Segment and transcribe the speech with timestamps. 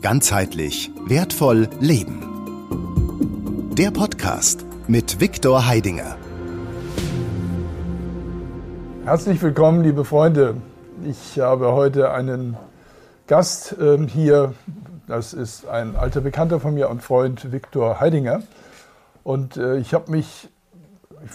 [0.00, 2.22] Ganzheitlich wertvoll leben.
[3.76, 6.16] Der Podcast mit Viktor Heidinger.
[9.04, 10.58] Herzlich willkommen, liebe Freunde.
[11.04, 12.56] Ich habe heute einen
[13.26, 14.54] Gast äh, hier.
[15.08, 18.42] Das ist ein alter Bekannter von mir und Freund Viktor Heidinger.
[19.24, 20.48] Und äh, ich habe mich,
[21.24, 21.30] ich,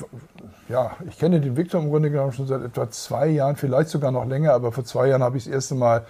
[0.69, 4.11] ja, ich kenne den Viktor im Grunde genommen schon seit etwa zwei Jahren, vielleicht sogar
[4.11, 6.05] noch länger, aber vor zwei Jahren habe ich das erste Mal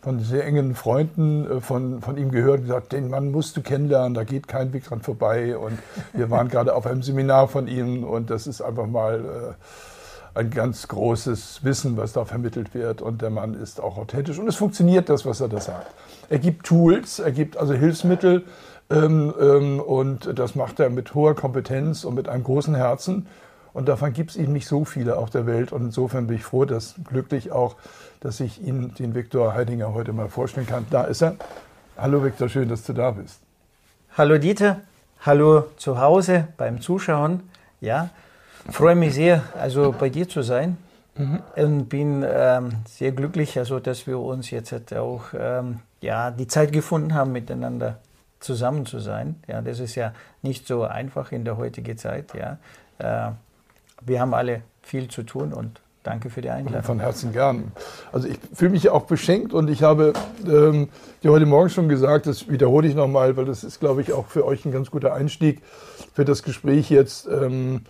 [0.00, 3.62] von sehr engen Freunden äh, von, von ihm gehört und gesagt, den Mann musst du
[3.62, 5.56] kennenlernen, da geht kein Weg dran vorbei.
[5.56, 5.78] Und
[6.12, 9.54] wir waren gerade auf einem Seminar von ihm und das ist einfach mal
[10.34, 13.02] äh, ein ganz großes Wissen, was da vermittelt wird.
[13.02, 15.92] Und der Mann ist auch authentisch und es funktioniert das, was er da sagt.
[16.28, 18.44] Er gibt Tools, er gibt also Hilfsmittel
[18.90, 23.26] ähm, ähm, und das macht er mit hoher Kompetenz und mit einem großen Herzen.
[23.74, 25.72] Und davon gibt es eben nicht so viele auf der Welt.
[25.72, 27.76] Und insofern bin ich froh, dass glücklich auch,
[28.20, 30.86] dass ich Ihnen den Viktor Heidinger heute mal vorstellen kann.
[30.90, 31.36] Da ist er.
[31.96, 33.40] Hallo Viktor, schön, dass du da bist.
[34.16, 34.80] Hallo Dieter,
[35.20, 37.42] hallo zu Hause beim Zuschauen.
[37.80, 38.10] Ja,
[38.70, 40.76] freue mich sehr, also bei dir zu sein.
[41.16, 41.42] Mhm.
[41.56, 46.46] Und bin ähm, sehr glücklich, also dass wir uns jetzt halt auch ähm, ja, die
[46.46, 47.98] Zeit gefunden haben, miteinander
[48.40, 49.36] zusammen zu sein.
[49.48, 50.12] Ja, das ist ja
[50.42, 52.32] nicht so einfach in der heutigen Zeit.
[52.34, 52.58] Ja.
[52.98, 53.32] Äh,
[54.02, 56.82] wir haben alle viel zu tun und danke für die Einladung.
[56.82, 57.72] Von Herzen gern.
[58.12, 60.12] Also ich fühle mich auch beschenkt und ich habe
[60.46, 60.88] ähm,
[61.22, 64.26] dir heute Morgen schon gesagt, das wiederhole ich nochmal, weil das ist, glaube ich, auch
[64.26, 65.62] für euch ein ganz guter Einstieg
[66.12, 67.82] für das Gespräch jetzt, ähm,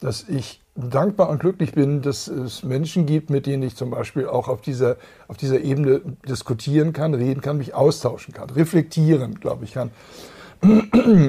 [0.00, 4.26] dass ich dankbar und glücklich bin, dass es Menschen gibt, mit denen ich zum Beispiel
[4.26, 4.96] auch auf dieser,
[5.28, 9.90] auf dieser Ebene diskutieren kann, reden kann, mich austauschen kann, reflektieren, glaube ich, kann.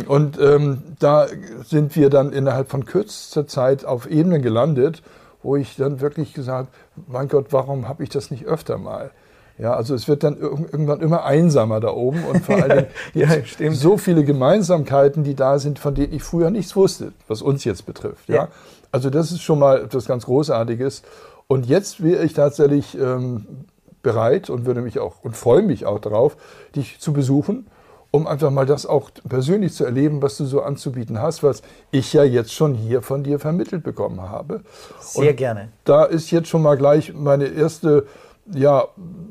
[0.08, 1.28] Und ähm, da
[1.66, 5.04] sind wir dann innerhalb von kürzester Zeit auf Ebenen gelandet,
[5.46, 9.12] wo ich dann wirklich gesagt habe, mein Gott, warum habe ich das nicht öfter mal?
[9.58, 13.30] Ja, also es wird dann irgendwann immer einsamer da oben und vor allem ja,
[13.60, 17.64] ja, so viele Gemeinsamkeiten, die da sind, von denen ich früher nichts wusste, was uns
[17.64, 18.28] jetzt betrifft.
[18.28, 18.48] Ja, ja.
[18.92, 21.04] also das ist schon mal etwas ganz Großartiges.
[21.48, 23.46] Und jetzt wäre ich tatsächlich ähm,
[24.02, 26.36] bereit und würde mich auch und freue mich auch darauf,
[26.76, 27.68] dich zu besuchen
[28.16, 31.62] um einfach mal das auch persönlich zu erleben, was du so anzubieten hast, was
[31.92, 34.62] ich ja jetzt schon hier von dir vermittelt bekommen habe.
[35.02, 35.70] Sehr Und gerne.
[35.84, 38.08] Da ist jetzt schon mal gleich meine erste,
[38.54, 38.86] ja,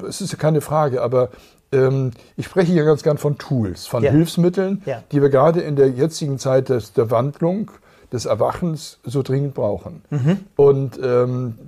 [0.07, 1.31] es ist ja keine Frage, aber
[1.73, 4.11] ähm, ich spreche hier ganz gern von Tools, von ja.
[4.11, 5.03] Hilfsmitteln, ja.
[5.13, 7.71] die wir gerade in der jetzigen Zeit des, der Wandlung,
[8.13, 10.03] des Erwachens so dringend brauchen.
[10.11, 10.41] Mhm.
[10.57, 11.59] Und ähm,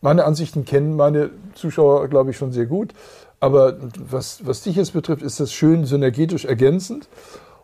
[0.00, 2.94] meine Ansichten kennen meine Zuschauer, glaube ich, schon sehr gut.
[3.40, 7.08] Aber was, was dich jetzt betrifft, ist das schön synergetisch ergänzend.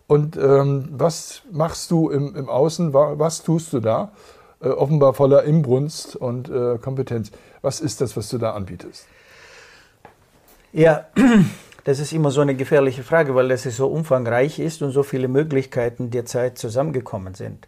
[0.06, 2.92] Und ähm, was machst du im, im Außen?
[2.92, 4.12] Was tust du da?
[4.60, 7.32] Äh, offenbar voller Imbrunst und äh, Kompetenz.
[7.62, 9.06] Was ist das, was du da anbietest?
[10.72, 11.06] Ja,
[11.84, 15.28] das ist immer so eine gefährliche Frage, weil das so umfangreich ist und so viele
[15.28, 17.66] Möglichkeiten derzeit zusammengekommen sind.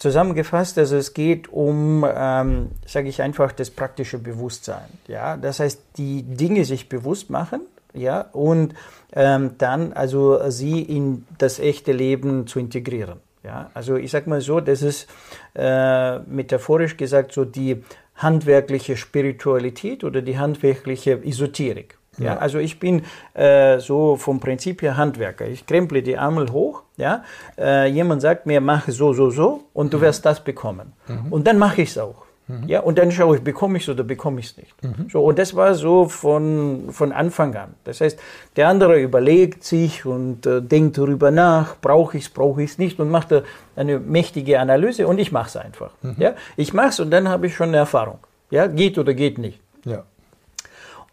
[0.00, 4.88] Zusammengefasst, also es geht um, ähm, sage ich einfach, das praktische Bewusstsein.
[5.08, 7.60] Ja, das heißt, die Dinge sich bewusst machen,
[7.92, 8.72] ja, und
[9.12, 13.18] ähm, dann also sie in das echte Leben zu integrieren.
[13.44, 15.06] Ja, also ich sag mal so, das ist
[15.54, 17.84] äh, metaphorisch gesagt so die
[18.14, 21.98] handwerkliche Spiritualität oder die handwerkliche Esoterik.
[22.18, 23.02] Ja, also ich bin
[23.34, 25.46] äh, so vom Prinzip her Handwerker.
[25.46, 26.82] Ich kremple die Ärmel hoch.
[26.96, 27.24] Ja,
[27.56, 30.02] äh, jemand sagt mir, mach so, so, so und du mhm.
[30.02, 30.92] wirst das bekommen.
[31.08, 31.32] Mhm.
[31.32, 32.26] Und dann mache ich es auch.
[32.50, 32.68] Mhm.
[32.68, 34.82] Ja, und dann schaue ich, bekomme ich es oder bekomme ich es nicht.
[34.82, 35.08] Mhm.
[35.10, 37.74] So, und das war so von, von Anfang an.
[37.84, 38.18] Das heißt,
[38.56, 42.78] der andere überlegt sich und äh, denkt darüber nach, brauche ich es, brauche ich es
[42.78, 43.28] nicht und macht
[43.76, 45.92] eine mächtige Analyse und ich mache es einfach.
[46.02, 46.16] Mhm.
[46.18, 48.18] Ja, ich mache es und dann habe ich schon eine Erfahrung.
[48.50, 49.60] Ja, geht oder geht nicht.
[49.84, 50.04] Ja.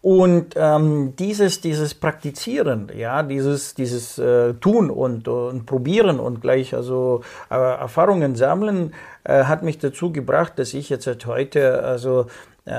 [0.00, 6.74] Und ähm, dieses, dieses Praktizieren, ja, dieses, dieses äh, Tun und, und Probieren und gleich
[6.74, 8.94] also äh, Erfahrungen sammeln,
[9.24, 12.26] äh, hat mich dazu gebracht, dass ich jetzt seit heute also
[12.66, 12.70] äh,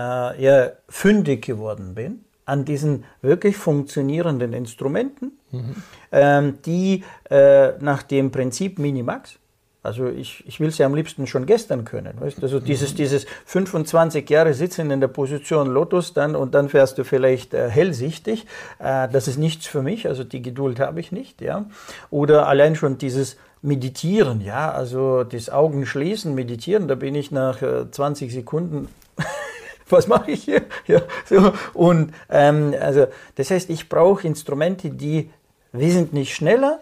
[0.42, 5.76] ja, fündig geworden bin an diesen wirklich funktionierenden Instrumenten, mhm.
[6.12, 9.39] ähm, die äh, nach dem Prinzip Minimax,
[9.82, 12.20] also ich, ich will es ja am liebsten schon gestern können.
[12.20, 12.44] Weißt?
[12.44, 17.06] Also dieses, dieses 25 Jahre sitzen in der Position Lotus dann und dann fährst du
[17.06, 18.46] vielleicht äh, hellsichtig.
[18.80, 21.42] Äh, das ist nichts für mich, also die Geduld habe ich nicht.
[21.42, 21.66] Ja?
[22.10, 27.62] Oder allein schon dieses Meditieren, ja, also das Augen schließen, meditieren, da bin ich nach
[27.62, 28.90] äh, 20 Sekunden
[29.90, 30.64] was mache ich hier?
[30.88, 31.54] Ja, so.
[31.74, 35.30] Und ähm, also das heißt, ich brauche Instrumente, die
[35.72, 36.80] wesentlich schneller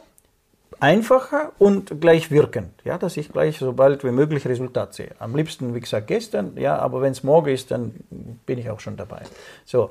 [0.80, 5.12] einfacher und gleich wirkend, ja, dass ich gleich so bald wie möglich Resultat sehe.
[5.20, 7.94] Am liebsten, wie gesagt, gestern, ja, aber wenn es morgen ist, dann
[8.46, 9.22] bin ich auch schon dabei.
[9.66, 9.90] So,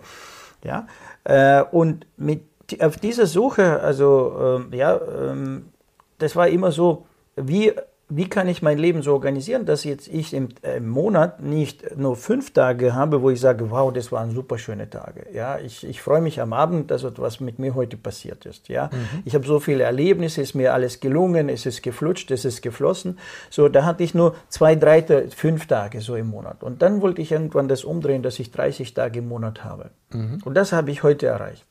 [0.65, 0.87] ja,
[1.25, 2.43] äh, und mit
[2.81, 5.71] auf dieser Suche, also ähm, ja, ähm,
[6.19, 7.07] das war immer so,
[7.37, 7.73] wie
[8.09, 11.97] wie kann ich mein Leben so organisieren, dass jetzt ich im, äh, im, Monat nicht
[11.97, 15.27] nur fünf Tage habe, wo ich sage, wow, das waren super schöne Tage.
[15.33, 18.69] Ja, ich, ich freue mich am Abend, dass etwas mit mir heute passiert ist.
[18.69, 19.23] Ja, mhm.
[19.25, 23.19] ich habe so viele Erlebnisse, ist mir alles gelungen, es ist geflutscht, es ist geflossen.
[23.51, 26.63] So, da hatte ich nur zwei, drei, fünf Tage so im Monat.
[26.63, 29.91] Und dann wollte ich irgendwann das umdrehen, dass ich 30 Tage im Monat habe.
[30.13, 30.39] Mhm.
[30.45, 31.67] Und das habe ich heute erreicht.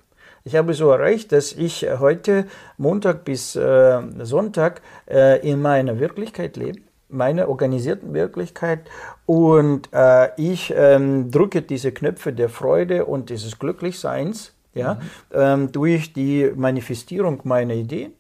[0.48, 2.46] Ich habe so erreicht, dass ich heute
[2.78, 8.82] Montag bis äh, Sonntag äh, in meiner Wirklichkeit lebe, meiner organisierten Wirklichkeit
[9.26, 15.00] und äh, ich ähm, drücke diese Knöpfe der Freude und dieses Glücklichseins ja, mhm.
[15.34, 18.14] ähm, durch die Manifestierung meiner Ideen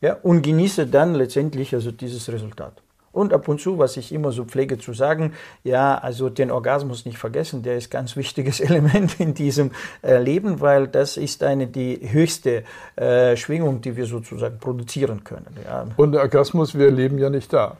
[0.00, 2.83] ja, und genieße dann letztendlich also dieses Resultat.
[3.14, 7.06] Und ab und zu, was ich immer so pflege zu sagen, ja, also den Orgasmus
[7.06, 9.70] nicht vergessen, der ist ganz wichtiges Element in diesem
[10.02, 12.64] äh, Leben, weil das ist eine die höchste
[12.96, 15.56] äh, Schwingung, die wir sozusagen produzieren können.
[15.64, 15.86] Ja.
[15.96, 17.76] Und Orgasmus, wir leben ja nicht da.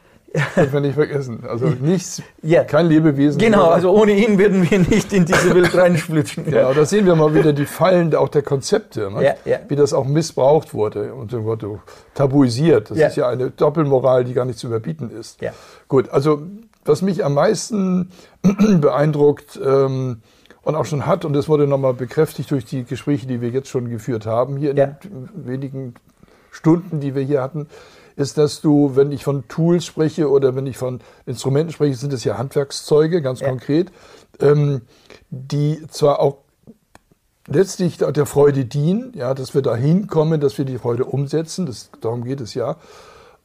[0.56, 1.44] Das wir nicht vergessen.
[1.48, 2.64] Also nichts, ja.
[2.64, 3.38] kein Lebewesen.
[3.38, 6.50] Genau, also ohne ihn würden wir nicht in diese Welt reinsplitzen.
[6.50, 9.24] ja, da sehen wir mal wieder die Fallen auch der Konzepte, ne?
[9.24, 9.58] ja, ja.
[9.68, 11.78] wie das auch missbraucht wurde und wurde
[12.14, 12.90] tabuisiert.
[12.90, 15.38] Das ist ja eine Doppelmoral, die gar nicht zu überbieten ist.
[15.86, 16.42] Gut, also
[16.84, 18.10] was mich am meisten
[18.80, 20.20] beeindruckt ähm,
[20.62, 23.68] und auch schon hat, und das wurde nochmal bekräftigt durch die Gespräche, die wir jetzt
[23.68, 24.96] schon geführt haben, hier in den
[25.34, 25.94] wenigen
[26.50, 27.68] Stunden, die wir hier hatten,
[28.16, 32.12] ist, dass du, wenn ich von Tools spreche oder wenn ich von Instrumenten spreche, sind
[32.12, 33.48] es ja Handwerkszeuge, ganz ja.
[33.48, 33.90] konkret,
[34.40, 34.82] ähm,
[35.30, 36.38] die zwar auch
[37.46, 41.90] letztlich der Freude dienen, ja, dass wir da hinkommen, dass wir die Freude umsetzen, das,
[42.00, 42.76] darum geht es ja,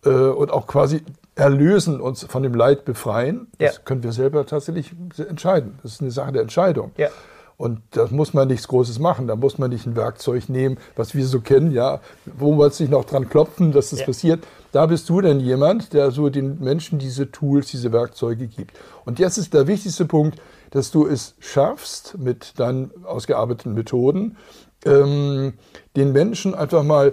[0.05, 1.03] äh, und auch quasi
[1.35, 3.47] erlösen, uns von dem Leid befreien.
[3.57, 3.81] Das ja.
[3.83, 5.79] können wir selber tatsächlich entscheiden.
[5.83, 6.91] Das ist eine Sache der Entscheidung.
[6.97, 7.09] Ja.
[7.59, 9.27] Und da muss man nichts Großes machen.
[9.27, 12.89] Da muss man nicht ein Werkzeug nehmen, was wir so kennen, ja, wo wir sich
[12.89, 14.05] noch dran klopfen, dass das ja.
[14.05, 14.47] passiert.
[14.71, 18.79] Da bist du denn jemand, der so den Menschen diese Tools, diese Werkzeuge gibt.
[19.03, 20.39] Und jetzt ist der wichtigste Punkt,
[20.71, 24.37] dass du es schaffst, mit deinen ausgearbeiteten Methoden,
[24.85, 25.55] ähm,
[25.97, 27.11] den Menschen einfach mal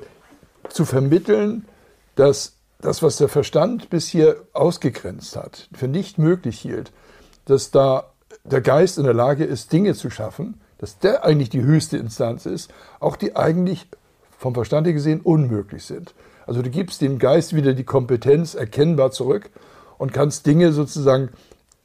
[0.69, 1.67] zu vermitteln,
[2.15, 6.93] dass das, was der Verstand bis hier ausgegrenzt hat, für nicht möglich hielt,
[7.47, 8.13] dass da
[8.45, 12.47] der Geist in der Lage ist, Dinge zu schaffen, dass der eigentlich die höchste Instanz
[12.47, 13.89] ist, auch die eigentlich
[14.39, 16.15] vom Verstande gesehen unmöglich sind.
[16.47, 19.51] Also du gibst dem Geist wieder die Kompetenz erkennbar zurück
[19.99, 21.31] und kannst Dinge sozusagen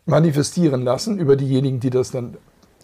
[0.05, 2.37] manifestieren lassen über diejenigen, die das dann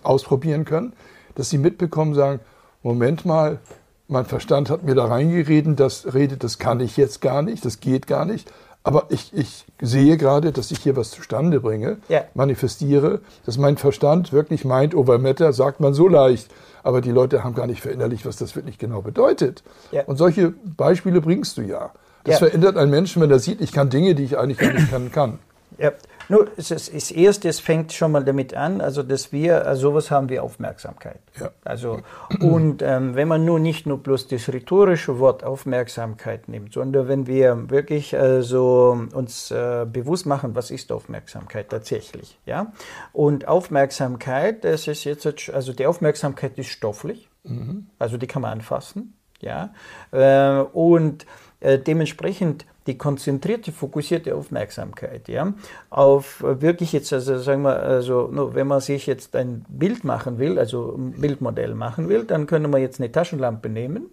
[0.04, 0.94] ausprobieren können,
[1.36, 2.40] dass sie mitbekommen, sagen,
[2.82, 3.60] Moment mal,
[4.08, 7.80] mein Verstand hat mir da reingeredet, das redet, das kann ich jetzt gar nicht, das
[7.80, 8.52] geht gar nicht.
[8.88, 12.24] Aber ich, ich sehe gerade, dass ich hier was zustande bringe, ja.
[12.34, 16.50] manifestiere, dass mein Verstand wirklich meint, over matter, sagt man so leicht.
[16.84, 19.62] Aber die Leute haben gar nicht verinnerlicht, was das wirklich genau bedeutet.
[19.92, 20.04] Ja.
[20.06, 21.92] Und solche Beispiele bringst du ja.
[22.24, 22.48] Das ja.
[22.48, 25.12] verändert einen Menschen, wenn er sieht, ich kann Dinge, die ich eigentlich gar nicht kann.
[25.12, 25.40] kann.
[25.78, 25.92] Ja,
[26.30, 30.12] nur das, das erste, es fängt schon mal damit an, also dass wir, also sowas
[30.12, 31.20] haben wir Aufmerksamkeit.
[31.40, 31.52] Ja.
[31.64, 32.02] Also
[32.40, 37.28] und ähm, wenn man nur nicht nur bloß das rhetorische Wort Aufmerksamkeit nimmt, sondern wenn
[37.28, 42.74] wir wirklich also uns äh, bewusst machen, was ist Aufmerksamkeit tatsächlich, ja?
[43.14, 47.88] Und Aufmerksamkeit, das ist jetzt also die Aufmerksamkeit ist stofflich, mhm.
[48.00, 49.74] also die kann man anfassen, ja?
[50.12, 51.26] Äh, und
[51.60, 55.54] äh, dementsprechend die konzentrierte, fokussierte Aufmerksamkeit, ja,
[55.90, 60.58] auf wirklich jetzt, also sagen wir, also wenn man sich jetzt ein Bild machen will,
[60.58, 64.06] also ein Bildmodell machen will, dann können wir jetzt eine Taschenlampe nehmen,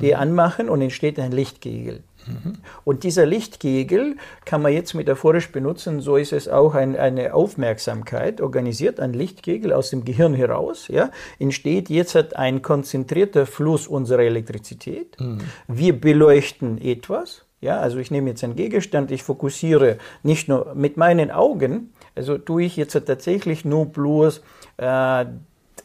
[0.00, 0.20] die mhm.
[0.20, 2.02] anmachen und entsteht ein Lichtkegel.
[2.26, 2.54] Mhm.
[2.84, 8.40] Und dieser Lichtkegel kann man jetzt metaphorisch benutzen, so ist es auch ein, eine Aufmerksamkeit
[8.40, 15.18] organisiert, ein Lichtkegel aus dem Gehirn heraus, ja, entsteht jetzt ein konzentrierter Fluss unserer Elektrizität.
[15.20, 15.40] Mhm.
[15.68, 20.96] Wir beleuchten etwas, ja, also ich nehme jetzt einen Gegenstand, ich fokussiere nicht nur mit
[20.96, 24.42] meinen Augen, also tue ich jetzt tatsächlich nur bloß
[24.78, 25.24] äh,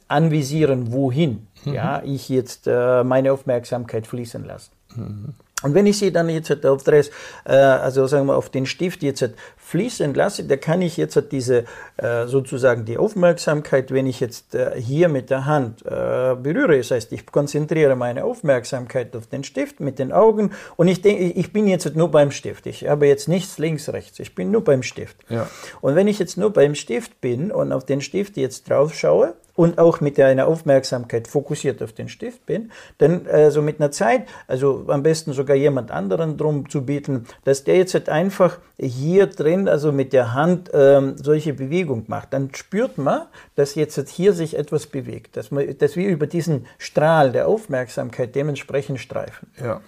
[0.08, 1.74] anvisieren, wohin mhm.
[1.74, 4.72] ja, ich jetzt äh, meine Aufmerksamkeit fließen lasse.
[4.96, 5.34] Mhm.
[5.64, 7.10] Und wenn ich sie dann jetzt auf das,
[7.44, 11.66] äh, also sagen wir auf den Stift jetzt fließen lasse, da kann ich jetzt diese
[11.98, 17.12] äh, sozusagen die Aufmerksamkeit, wenn ich jetzt äh, hier mit der Hand berühre, das heißt,
[17.12, 21.68] ich konzentriere meine Aufmerksamkeit auf den Stift mit den Augen und ich denke, ich bin
[21.68, 22.66] jetzt nur beim Stift.
[22.68, 24.20] Ich habe jetzt nichts links, rechts.
[24.20, 25.18] Ich bin nur beim Stift.
[25.30, 25.50] Ja.
[25.82, 29.34] Und wenn ich jetzt nur beim Stift bin und auf den Stift jetzt drauf schaue,
[29.58, 34.28] und auch mit einer Aufmerksamkeit fokussiert auf den Stift bin, dann also mit einer Zeit,
[34.48, 39.26] also am besten sogar jemand anderen drum zu bieten, dass der jetzt halt einfach hier
[39.26, 43.24] drin, also mit der Hand ähm, solche Bewegung macht, dann spürt man,
[43.56, 47.48] dass jetzt halt hier sich etwas bewegt, dass, man, dass wir über diesen Strahl der
[47.48, 49.50] Aufmerksamkeit dementsprechend streifen.
[49.60, 49.82] Ja.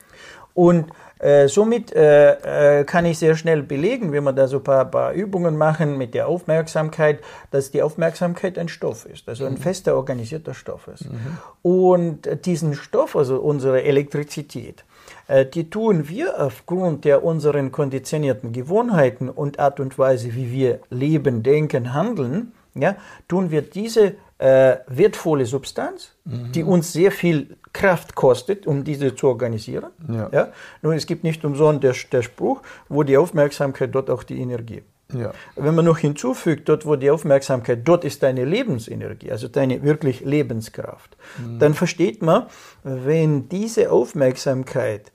[0.59, 0.87] Und
[1.19, 4.83] äh, somit äh, äh, kann ich sehr schnell belegen, wenn wir da so ein paar,
[4.83, 9.57] paar, Übungen machen mit der Aufmerksamkeit, dass die Aufmerksamkeit ein Stoff ist, also ein mhm.
[9.57, 11.05] fester organisierter Stoff ist.
[11.05, 11.37] Mhm.
[11.61, 14.83] Und diesen Stoff, also unsere Elektrizität,
[15.29, 20.81] äh, die tun wir aufgrund der unseren konditionierten Gewohnheiten und Art und Weise, wie wir
[20.89, 22.97] leben, denken, handeln, ja,
[23.29, 26.51] tun wir diese äh, wertvolle Substanz, mhm.
[26.53, 29.91] die uns sehr viel Kraft kostet, um diese zu organisieren.
[30.11, 30.29] Ja.
[30.31, 30.47] ja.
[30.81, 34.81] Nun, es gibt nicht umsonst der, der Spruch, wo die Aufmerksamkeit, dort auch die Energie.
[35.13, 35.33] Ja.
[35.55, 40.21] Wenn man noch hinzufügt, dort wo die Aufmerksamkeit, dort ist deine Lebensenergie, also deine wirklich
[40.21, 41.59] Lebenskraft, mhm.
[41.59, 42.45] dann versteht man,
[42.83, 45.11] wenn diese Aufmerksamkeit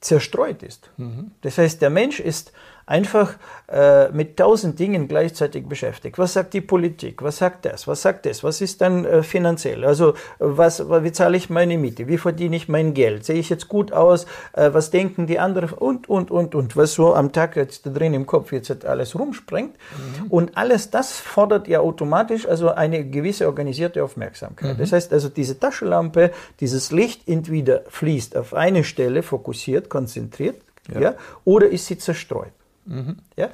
[0.00, 0.90] zerstreut ist.
[0.96, 1.32] Mhm.
[1.42, 2.52] Das heißt, der Mensch ist
[2.86, 3.36] einfach
[3.68, 6.18] äh, mit tausend Dingen gleichzeitig beschäftigt.
[6.18, 7.22] Was sagt die Politik?
[7.22, 7.88] Was sagt das?
[7.88, 8.44] Was sagt das?
[8.44, 9.84] Was ist dann äh, finanziell?
[9.84, 12.06] Also was, wie zahle ich meine Miete?
[12.08, 13.24] Wie verdiene ich mein Geld?
[13.24, 14.26] Sehe ich jetzt gut aus?
[14.52, 15.70] Äh, was denken die anderen?
[15.70, 16.76] Und, und, und, und.
[16.76, 19.72] Was so am Tag jetzt da drin im Kopf jetzt alles rumspringt.
[19.72, 20.26] Mhm.
[20.28, 24.76] Und alles das fordert ja automatisch also eine gewisse organisierte Aufmerksamkeit.
[24.76, 24.80] Mhm.
[24.80, 30.56] Das heißt also, diese Taschenlampe, dieses Licht entweder fließt auf eine Stelle, fokussiert, konzentriert,
[30.92, 31.00] ja.
[31.00, 31.14] ja
[31.44, 32.52] oder ist sie zerstreut.
[32.86, 33.16] Mhm.
[33.36, 33.48] Ja?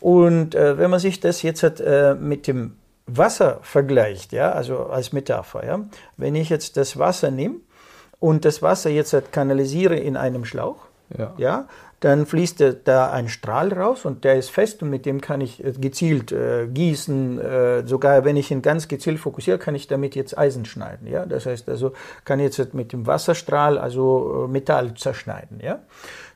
[0.00, 4.86] Und äh, wenn man sich das jetzt hat, äh, mit dem Wasser vergleicht, ja, also
[4.86, 5.80] als Metapher, ja,
[6.16, 7.56] wenn ich jetzt das Wasser nehme
[8.18, 10.86] und das Wasser jetzt halt kanalisiere in einem Schlauch,
[11.16, 11.34] ja.
[11.36, 11.68] ja
[12.00, 15.62] dann fließt da ein Strahl raus und der ist fest und mit dem kann ich
[15.62, 17.38] äh, gezielt äh, gießen.
[17.38, 21.06] Äh, sogar wenn ich ihn ganz gezielt fokussiere, kann ich damit jetzt Eisen schneiden.
[21.06, 21.92] Ja, das heißt also,
[22.24, 25.60] kann jetzt mit dem Wasserstrahl also äh, Metall zerschneiden.
[25.62, 25.80] Ja,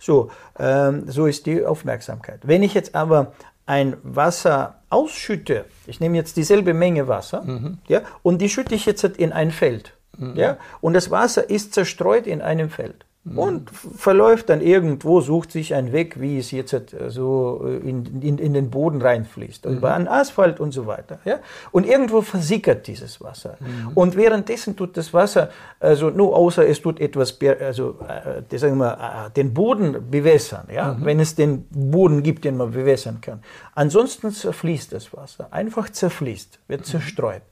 [0.04, 2.40] so ähm, so ist die Aufmerksamkeit.
[2.44, 3.32] Wenn ich jetzt aber
[3.66, 7.78] ein Wasser ausschütte, ich nehme jetzt dieselbe Menge Wasser, mhm.
[7.88, 10.36] ja, und die schütte ich jetzt in ein Feld, mhm.
[10.36, 15.74] ja, und das Wasser ist zerstreut in einem Feld und verläuft dann irgendwo, sucht sich
[15.74, 19.76] einen Weg, wie es jetzt äh, so äh, in, in, in den Boden reinfließt, mhm.
[19.78, 21.20] über einen Asphalt und so weiter.
[21.24, 21.38] Ja?
[21.72, 23.56] Und irgendwo versickert dieses Wasser.
[23.60, 23.92] Mhm.
[23.94, 25.48] Und währenddessen tut das Wasser,
[25.80, 30.92] also nur außer es tut etwas, also äh, sagen wir, äh, den Boden bewässern, ja?
[30.92, 31.04] Mhm.
[31.06, 33.40] wenn es den Boden gibt, den man bewässern kann.
[33.74, 36.84] Ansonsten zerfließt das Wasser, einfach zerfließt, wird mhm.
[36.84, 37.42] zerstreut.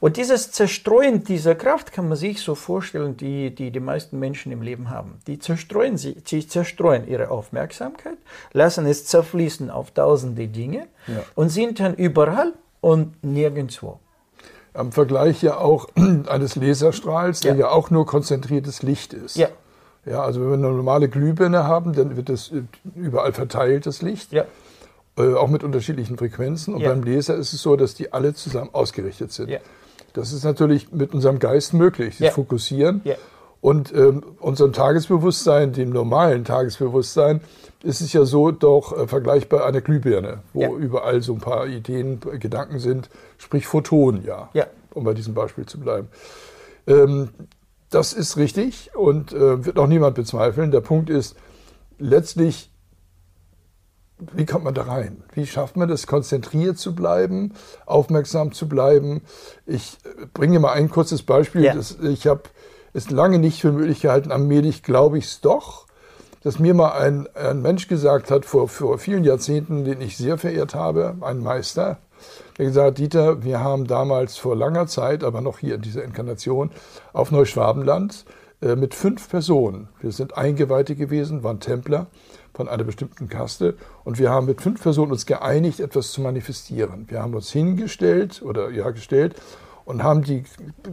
[0.00, 4.52] Und dieses Zerstreuen dieser Kraft kann man sich so vorstellen, die die, die meisten Menschen
[4.52, 5.18] im Leben haben.
[5.26, 8.16] Die zerstreuen, sie, sie zerstreuen ihre Aufmerksamkeit,
[8.52, 11.22] lassen es zerfließen auf tausende Dinge ja.
[11.34, 13.98] und sind dann überall und nirgendwo.
[14.72, 15.88] Am Vergleich ja auch
[16.28, 19.36] eines Laserstrahls, der ja, ja auch nur konzentriertes Licht ist.
[19.36, 19.48] Ja.
[20.06, 22.50] Ja, also wenn wir eine normale Glühbirne haben, dann wird das
[22.94, 24.32] überall verteilt, das Licht.
[24.32, 24.44] Ja.
[25.18, 26.74] Äh, auch mit unterschiedlichen Frequenzen.
[26.74, 26.90] Und ja.
[26.90, 29.50] beim Laser ist es so, dass die alle zusammen ausgerichtet sind.
[29.50, 29.58] Ja.
[30.12, 32.30] Das ist natürlich mit unserem Geist möglich, ja.
[32.30, 33.00] Fokussieren.
[33.04, 33.14] Ja.
[33.60, 37.40] Und ähm, unserem Tagesbewusstsein, dem normalen Tagesbewusstsein,
[37.82, 40.70] ist es ja so doch äh, vergleichbar einer Glühbirne, wo ja.
[40.70, 44.66] überall so ein paar Ideen, Gedanken sind, sprich Photonen, ja, ja.
[44.94, 46.08] um bei diesem Beispiel zu bleiben.
[46.86, 47.30] Ähm,
[47.90, 50.70] das ist richtig und äh, wird auch niemand bezweifeln.
[50.70, 51.36] Der Punkt ist,
[51.98, 52.70] letztlich
[54.32, 55.22] wie kommt man da rein?
[55.32, 57.52] Wie schafft man das, konzentriert zu bleiben,
[57.86, 59.22] aufmerksam zu bleiben?
[59.66, 61.64] Ich äh, bringe mal ein kurzes Beispiel.
[61.64, 61.74] Ja.
[61.74, 62.42] Das, ich habe
[62.92, 65.86] es lange nicht für möglich gehalten, allmählich glaube ich es doch,
[66.42, 70.38] dass mir mal ein, ein Mensch gesagt hat, vor, vor vielen Jahrzehnten, den ich sehr
[70.38, 71.98] verehrt habe, ein Meister,
[72.56, 76.04] der gesagt hat, Dieter, wir haben damals vor langer Zeit, aber noch hier in dieser
[76.04, 76.70] Inkarnation,
[77.12, 78.24] auf Neuschwabenland
[78.60, 82.06] äh, mit fünf Personen, wir sind Eingeweihte gewesen, waren Templer,
[82.58, 83.76] von einer bestimmten Kaste.
[84.02, 87.06] Und wir haben mit fünf Personen uns geeinigt, etwas zu manifestieren.
[87.08, 89.36] Wir haben uns hingestellt oder ja gestellt
[89.84, 90.42] und haben die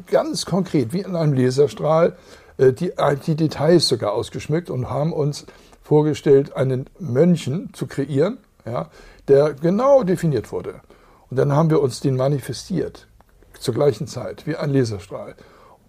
[0.06, 2.18] ganz konkret, wie in einem Laserstrahl,
[2.58, 5.48] äh, die, äh, die Details sogar ausgeschmückt und haben uns
[5.82, 8.92] vorgestellt, einen Mönchen zu kreieren, ja,
[9.28, 10.82] der genau definiert wurde.
[11.32, 13.08] Und dann haben wir uns den manifestiert,
[13.60, 15.34] zur gleichen Zeit, wie ein Laserstrahl.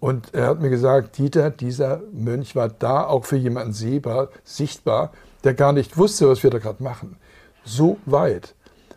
[0.01, 5.13] Und er hat mir gesagt, Dieter, dieser Mönch war da auch für jemanden sehbar, sichtbar,
[5.47, 7.17] der gar nicht wusste, was wir da gerade machen.
[7.65, 8.55] So weit.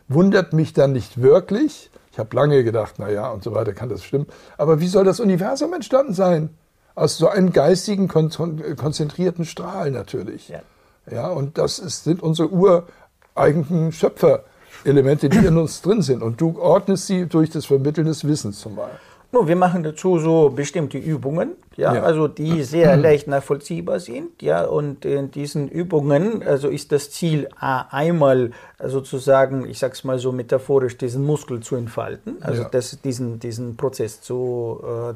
[0.07, 1.91] Wundert mich dann nicht wirklich.
[2.11, 4.25] Ich habe lange gedacht, naja, und so weiter kann das stimmen.
[4.57, 6.49] Aber wie soll das Universum entstanden sein?
[6.95, 10.49] Aus so einem geistigen, konzentrierten Strahl natürlich.
[10.49, 10.61] Ja,
[11.09, 16.23] ja und das ist, sind unsere ureigenen Schöpferelemente, die in uns drin sind.
[16.23, 18.99] Und du ordnest sie durch das Vermitteln des Wissens zum Beispiel.
[19.31, 24.41] No, wir machen dazu so bestimmte Übungen, ja, ja, also die sehr leicht nachvollziehbar sind,
[24.41, 28.51] ja, und in diesen Übungen, also ist das Ziel einmal
[28.83, 32.69] sozusagen, ich sag's mal so metaphorisch, diesen Muskel zu entfalten, also ja.
[32.69, 35.13] das, diesen, diesen Prozess zu äh, äh,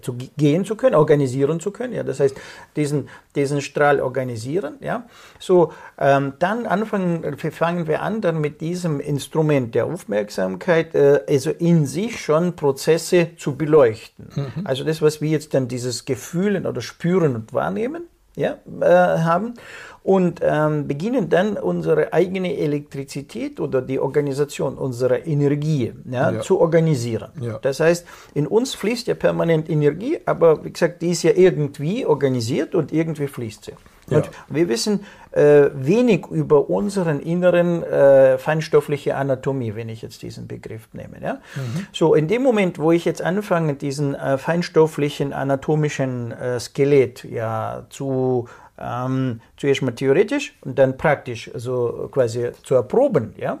[0.00, 1.92] zu gehen zu können, organisieren zu können.
[1.92, 2.36] Ja, das heißt,
[2.76, 4.74] diesen, diesen Strahl organisieren.
[4.80, 5.06] Ja,
[5.38, 11.50] so ähm, dann anfangen, fangen wir an, dann mit diesem Instrument der Aufmerksamkeit, äh, also
[11.50, 14.28] in sich schon Prozesse zu beleuchten.
[14.34, 14.66] Mhm.
[14.66, 18.04] Also das, was wir jetzt dann dieses Gefühlen oder Spüren und Wahrnehmen
[18.36, 19.54] ja, äh, haben
[20.02, 26.40] und ähm, beginnen dann unsere eigene Elektrizität oder die Organisation unserer Energie ja, ja.
[26.40, 27.30] zu organisieren.
[27.40, 27.58] Ja.
[27.60, 32.06] Das heißt, in uns fließt ja permanent Energie, aber wie gesagt, die ist ja irgendwie
[32.06, 33.72] organisiert und irgendwie fließt sie.
[34.16, 40.46] Und wir wissen äh, wenig über unseren inneren äh, feinstoffliche Anatomie, wenn ich jetzt diesen
[40.48, 41.20] Begriff nehme.
[41.22, 41.34] Ja?
[41.54, 41.86] Mhm.
[41.92, 47.86] So, in dem Moment, wo ich jetzt anfange, diesen äh, feinstofflichen anatomischen äh, Skelett ja
[47.90, 48.48] zu
[48.80, 53.58] ähm, zuerst mal theoretisch und dann praktisch, also quasi zu erproben, ja,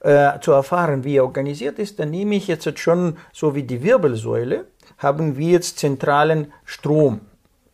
[0.00, 3.82] äh, zu erfahren, wie er organisiert ist, dann nehme ich jetzt schon, so wie die
[3.82, 4.66] Wirbelsäule,
[4.98, 6.52] haben wir jetzt zentralen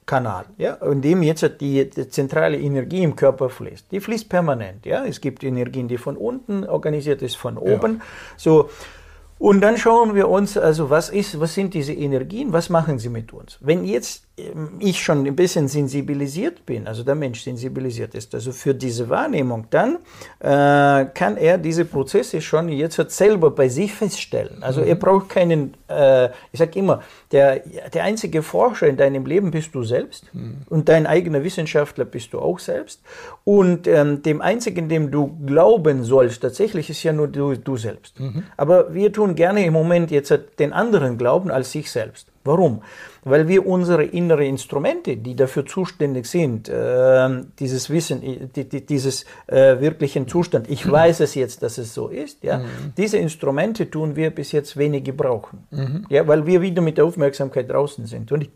[0.08, 3.92] Stromkanal, ja, in dem jetzt die, die, zentrale Energie im Körper fließt.
[3.92, 5.04] Die fließt permanent, ja.
[5.04, 7.96] Es gibt Energien, die von unten organisiert ist, von oben.
[7.98, 8.04] Ja.
[8.36, 8.70] So,
[9.38, 13.10] und dann schauen wir uns, also was ist, was sind diese Energien, was machen sie
[13.10, 13.58] mit uns?
[13.60, 14.24] Wenn jetzt
[14.78, 19.66] ich schon ein bisschen sensibilisiert bin, also der Mensch sensibilisiert ist, also für diese Wahrnehmung,
[19.70, 19.98] dann
[20.40, 24.62] äh, kann er diese Prozesse schon jetzt selber bei sich feststellen.
[24.62, 24.98] Also er mhm.
[25.00, 27.02] braucht keinen, äh, ich sage immer,
[27.32, 27.60] der,
[27.92, 30.58] der einzige Forscher in deinem Leben bist du selbst mhm.
[30.68, 33.00] und dein eigener Wissenschaftler bist du auch selbst.
[33.44, 38.18] Und ähm, dem einzigen, dem du glauben sollst, tatsächlich ist ja nur du, du selbst.
[38.20, 38.44] Mhm.
[38.56, 42.28] Aber wir tun gerne im Moment jetzt den anderen glauben als sich selbst.
[42.44, 42.82] Warum?
[43.24, 48.22] Weil wir unsere inneren Instrumente, die dafür zuständig sind, äh, dieses Wissen,
[48.54, 52.58] die, die, dieses äh, wirklichen Zustand, ich weiß es jetzt, dass es so ist, ja,
[52.58, 52.92] mhm.
[52.96, 56.06] diese Instrumente tun wir bis jetzt wenig gebrauchen, mhm.
[56.08, 58.48] ja, weil wir wieder mit der Aufmerksamkeit draußen sind und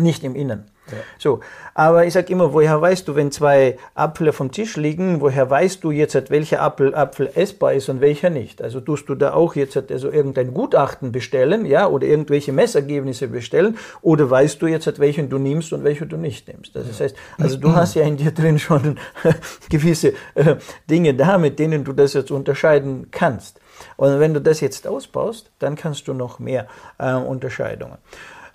[0.00, 0.64] nicht im Innen.
[0.90, 0.98] Ja.
[1.18, 1.40] So,
[1.74, 5.82] aber ich sage immer, woher weißt du, wenn zwei Apfel vom Tisch liegen, woher weißt
[5.84, 8.62] du jetzt, welcher Apfel, Apfel essbar ist und welcher nicht?
[8.62, 13.78] Also tust du da auch jetzt also irgendein Gutachten bestellen, ja, oder irgendwelche Messergebnisse bestellen,
[14.02, 16.74] oder weißt du jetzt, welchen du nimmst und welchen du nicht nimmst?
[16.74, 18.98] Das heißt, also du hast ja in dir drin schon
[19.70, 20.56] gewisse äh,
[20.88, 23.60] Dinge da, mit denen du das jetzt unterscheiden kannst.
[23.96, 26.66] Und wenn du das jetzt ausbaust, dann kannst du noch mehr
[26.98, 27.96] äh, Unterscheidungen.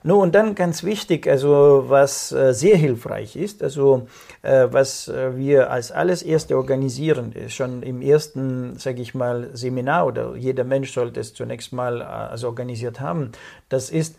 [0.08, 4.08] No, und dann ganz wichtig, also was äh, sehr hilfreich ist, also
[4.44, 10.06] äh, was äh, wir als alles erste organisieren, schon im ersten, sage ich mal, Seminar
[10.06, 13.32] oder jeder Mensch sollte es zunächst mal äh, also organisiert haben,
[13.68, 14.16] das ist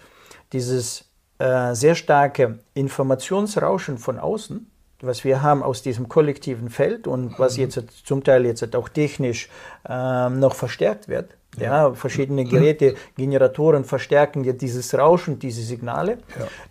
[0.53, 1.05] dieses
[1.39, 4.69] äh, sehr starke Informationsrauschen von außen,
[5.01, 7.65] was wir haben aus diesem kollektiven Feld und was mhm.
[7.65, 9.49] jetzt zum Teil jetzt auch technisch
[9.89, 11.37] ähm, noch verstärkt wird.
[11.59, 16.19] Ja, verschiedene Geräte, Generatoren verstärken ja dieses Rauschen, diese Signale.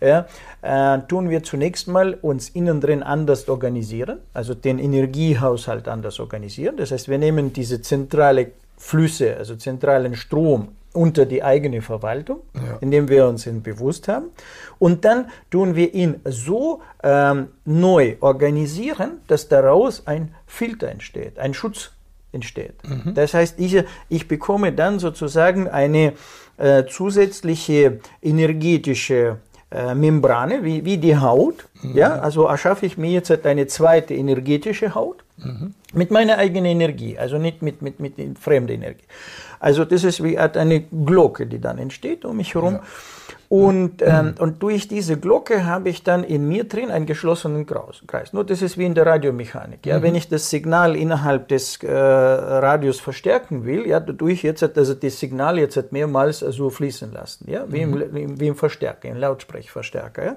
[0.00, 0.26] Ja.
[0.62, 6.20] ja äh, tun wir zunächst mal uns innen drin anders organisieren, also den Energiehaushalt anders
[6.20, 6.76] organisieren.
[6.76, 12.78] Das heißt, wir nehmen diese zentrale Flüsse, also zentralen Strom unter die eigene Verwaltung, ja.
[12.80, 14.26] indem wir uns ihn bewusst haben.
[14.78, 21.54] Und dann tun wir ihn so ähm, neu organisieren, dass daraus ein Filter entsteht, ein
[21.54, 21.92] Schutz
[22.32, 22.74] entsteht.
[22.88, 23.14] Mhm.
[23.14, 26.14] Das heißt, ich, ich bekomme dann sozusagen eine
[26.56, 29.36] äh, zusätzliche energetische
[29.70, 31.66] äh, Membrane, wie, wie die Haut.
[31.82, 31.96] Mhm.
[31.96, 32.18] Ja?
[32.18, 35.74] Also erschaffe ich mir jetzt eine zweite energetische Haut mhm.
[35.92, 39.04] mit meiner eigenen Energie, also nicht mit, mit, mit fremder Energie.
[39.58, 42.74] Also das ist wie eine Glocke, die dann entsteht um mich herum.
[42.74, 42.82] Ja.
[43.48, 48.32] Und, ähm, und durch diese Glocke habe ich dann in mir drin einen geschlossenen Kreis.
[48.32, 49.86] Nur das ist wie in der Radiomechanik.
[49.86, 49.98] Ja?
[49.98, 50.02] Mhm.
[50.02, 55.20] Wenn ich das Signal innerhalb des äh, Radios verstärken will, ja, dadurch jetzt also das
[55.20, 57.64] Signal jetzt mehrmals so fließen lassen, ja?
[57.68, 58.16] wie, mhm.
[58.16, 60.24] im, wie im Verstärker, im Lautsprechverstärker.
[60.24, 60.36] Ja?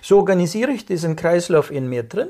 [0.00, 2.28] So organisiere ich diesen Kreislauf in mir drin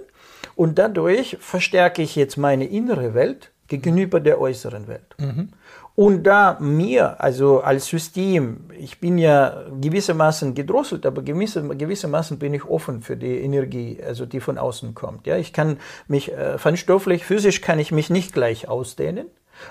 [0.60, 5.16] und dadurch verstärke ich jetzt meine innere Welt gegenüber der äußeren Welt.
[5.16, 5.48] Mhm.
[5.94, 12.52] Und da mir, also als System, ich bin ja gewissermaßen gedrosselt, aber gewisse, gewissermaßen bin
[12.52, 15.26] ich offen für die Energie, also die von außen kommt.
[15.26, 19.28] Ja, ich kann mich äh, feinstofflich, physisch kann ich mich nicht gleich ausdehnen.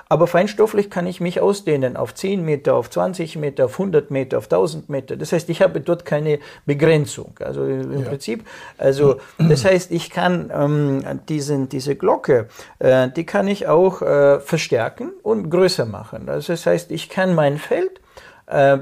[0.07, 4.37] Aber feinstofflich kann ich mich ausdehnen auf 10 Meter, auf 20 Meter, auf 100 Meter,
[4.37, 5.17] auf 1000 Meter.
[5.17, 7.35] Das heißt, ich habe dort keine Begrenzung.
[7.39, 8.09] Also im ja.
[8.09, 8.45] Prinzip,
[8.77, 12.47] also das heißt, ich kann ähm, diesen, diese Glocke,
[12.79, 16.29] äh, die kann ich auch äh, verstärken und größer machen.
[16.29, 18.01] Also das heißt, ich kann mein Feld
[18.47, 18.79] äh,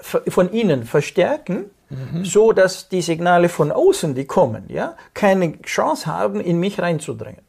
[0.00, 2.24] von innen verstärken, mhm.
[2.24, 7.45] so dass die Signale von außen, die kommen, ja, keine Chance haben, in mich reinzudringen.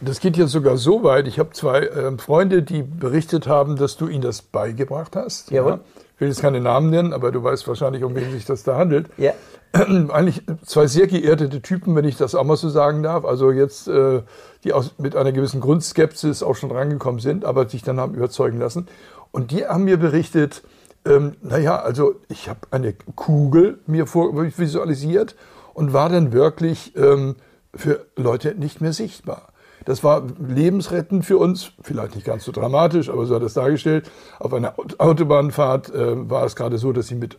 [0.00, 1.26] Das geht jetzt sogar so weit.
[1.26, 5.50] Ich habe zwei äh, Freunde, die berichtet haben, dass du ihnen das beigebracht hast.
[5.50, 5.72] Jawohl.
[5.72, 5.80] Ja.
[6.14, 8.76] Ich will jetzt keine Namen nennen, aber du weißt wahrscheinlich, um wen sich das da
[8.76, 9.08] handelt.
[9.16, 9.32] Ja.
[9.72, 13.24] Eigentlich zwei sehr geerdete Typen, wenn ich das auch mal so sagen darf.
[13.24, 14.22] Also jetzt, äh,
[14.64, 18.58] die aus, mit einer gewissen Grundskepsis auch schon rangekommen sind, aber sich dann haben überzeugen
[18.58, 18.88] lassen.
[19.30, 20.62] Und die haben mir berichtet,
[21.04, 25.36] ähm, naja, also ich habe eine Kugel mir vor, visualisiert
[25.74, 27.36] und war dann wirklich ähm,
[27.74, 29.48] für Leute nicht mehr sichtbar.
[29.84, 34.10] Das war lebensrettend für uns, vielleicht nicht ganz so dramatisch, aber so hat es dargestellt.
[34.38, 37.36] Auf einer Autobahnfahrt äh, war es gerade so, dass sie mit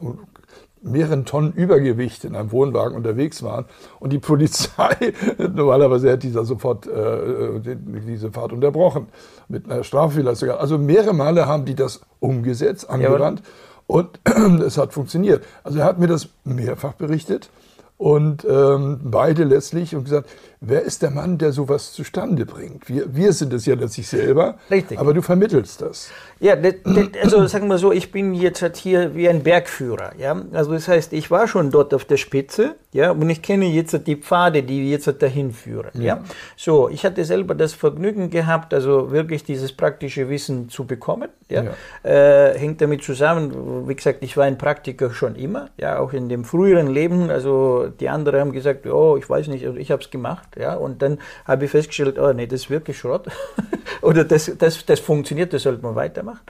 [0.81, 3.65] mehreren Tonnen Übergewicht in einem Wohnwagen unterwegs waren.
[3.99, 7.59] Und die Polizei, normalerweise hätte dieser sofort äh,
[8.07, 9.07] diese Fahrt unterbrochen,
[9.47, 10.59] mit einer Strafe sogar.
[10.59, 13.41] Also mehrere Male haben die das umgesetzt, angewandt.
[13.87, 14.19] Und
[14.65, 15.43] es hat funktioniert.
[15.63, 17.49] Also er hat mir das mehrfach berichtet
[17.97, 20.29] und ähm, beide letztlich und gesagt,
[20.61, 22.89] wer ist der Mann, der sowas zustande bringt?
[22.89, 24.99] Wir, wir sind es ja letztlich selber, Richtig.
[24.99, 26.09] aber du vermittelst das.
[26.39, 30.11] Ja, das, das, also sagen wir so, ich bin jetzt halt hier wie ein Bergführer.
[30.17, 30.41] Ja?
[30.53, 33.11] Also das heißt, ich war schon dort auf der Spitze ja?
[33.11, 35.91] und ich kenne jetzt halt die Pfade, die jetzt halt dahin führen.
[35.95, 36.01] Ja.
[36.01, 36.23] ja?
[36.55, 41.29] So, ich hatte selber das Vergnügen gehabt, also wirklich dieses praktische Wissen zu bekommen.
[41.49, 41.63] Ja?
[41.63, 42.09] ja.
[42.09, 46.29] Äh, hängt damit zusammen, wie gesagt, ich war ein Praktiker schon immer, ja, auch in
[46.29, 47.29] dem früheren Leben.
[47.29, 50.48] Also die anderen haben gesagt, oh, ich weiß nicht, ich habe es gemacht.
[50.57, 50.75] Ja?
[50.75, 53.27] Und dann habe ich festgestellt, oh nee, das ist wirklich Schrott.
[54.01, 56.43] Oder das, das, das funktioniert, das sollte man weitermachen gemacht.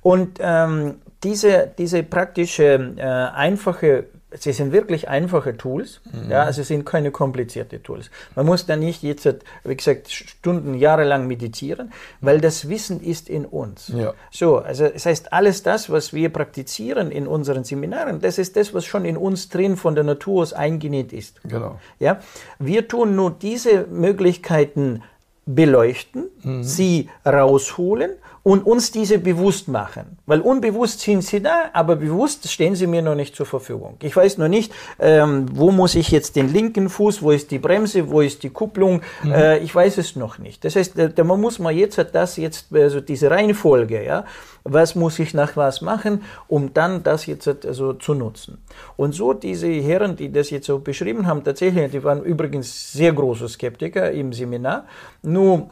[0.00, 4.06] Und ähm, diese, diese praktische, äh, einfache
[4.38, 6.30] sie sind wirklich einfache Tools, mhm.
[6.30, 8.10] ja, also sind keine komplizierte Tools.
[8.34, 9.28] Man muss da nicht jetzt,
[9.64, 13.88] wie gesagt, Stunden, jahrelang meditieren, weil das Wissen ist in uns.
[13.88, 14.14] Ja.
[14.30, 18.74] So, also das heißt, alles das, was wir praktizieren in unseren Seminaren, das ist das,
[18.74, 21.42] was schon in uns drin von der Natur aus eingenäht ist.
[21.44, 21.78] Genau.
[21.98, 22.20] Ja,
[22.58, 25.02] wir tun nur diese Möglichkeiten
[25.46, 26.62] beleuchten, mhm.
[26.62, 30.18] sie rausholen und uns diese bewusst machen.
[30.26, 33.96] Weil unbewusst sind sie da, aber bewusst stehen sie mir noch nicht zur Verfügung.
[34.02, 37.58] Ich weiß noch nicht, ähm, wo muss ich jetzt den linken Fuß, wo ist die
[37.58, 39.32] Bremse, wo ist die Kupplung, mhm.
[39.32, 40.64] äh, ich weiß es noch nicht.
[40.64, 44.24] Das heißt, da, man muss man jetzt das jetzt, also diese Reihenfolge, ja,
[44.64, 48.58] was muss ich nach was machen, um dann das jetzt also zu nutzen.
[48.96, 53.12] Und so diese Herren, die das jetzt so beschrieben haben, tatsächlich, die waren übrigens sehr
[53.12, 54.84] große Skeptiker im Seminar,
[55.22, 55.70] nur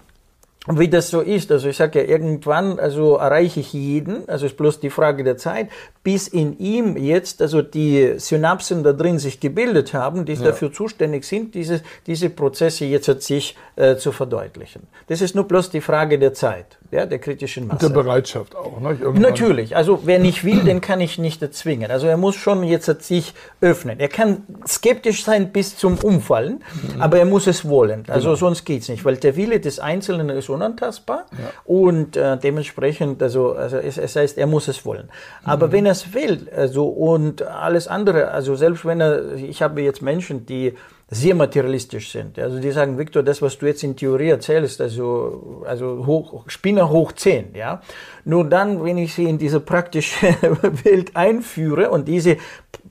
[0.67, 4.59] wie das so ist, also ich sage ja, irgendwann, also erreiche ich jeden, also ist
[4.59, 5.71] bloß die Frage der Zeit,
[6.03, 10.43] bis in ihm jetzt, also die Synapsen da drin sich gebildet haben, die ja.
[10.43, 14.83] dafür zuständig sind, diese, diese Prozesse jetzt sich äh, zu verdeutlichen.
[15.07, 17.87] Das ist nur bloß die Frage der Zeit ja, der kritischen Masse.
[17.87, 18.81] Und der Bereitschaft auch.
[18.81, 18.99] Ne?
[19.15, 19.77] Natürlich.
[19.77, 21.91] Also wer nicht will, den kann ich nicht erzwingen.
[21.91, 24.01] Also er muss schon jetzt sich öffnen.
[24.01, 27.01] Er kann skeptisch sein bis zum Umfallen, mhm.
[27.01, 28.05] aber er muss es wollen.
[28.09, 28.37] Also genau.
[28.37, 31.39] sonst geht's nicht, weil der Wille des Einzelnen ist unantastbar ja.
[31.65, 35.11] und äh, dementsprechend, also, also es, es, heißt, er muss es wollen.
[35.45, 35.73] Aber mhm.
[35.73, 40.03] wenn er es will, also und alles andere, also selbst wenn er, ich habe jetzt
[40.03, 40.75] Menschen, die
[41.11, 42.39] sehr materialistisch sind.
[42.39, 46.89] Also die sagen, Viktor, das, was du jetzt in Theorie erzählst, also, also hoch, Spinner
[46.89, 47.83] hoch 10, ja.
[48.25, 50.27] Nur dann, wenn ich sie in diese praktische
[50.85, 52.37] Welt einführe und diese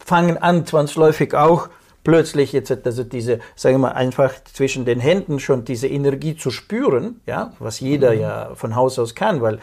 [0.04, 1.70] fangen an, zwangsläufig auch
[2.04, 6.50] plötzlich jetzt also diese, sagen wir mal, einfach zwischen den Händen schon diese Energie zu
[6.52, 8.22] spüren, ja, was jeder mhm.
[8.22, 9.60] ja von Haus aus kann, weil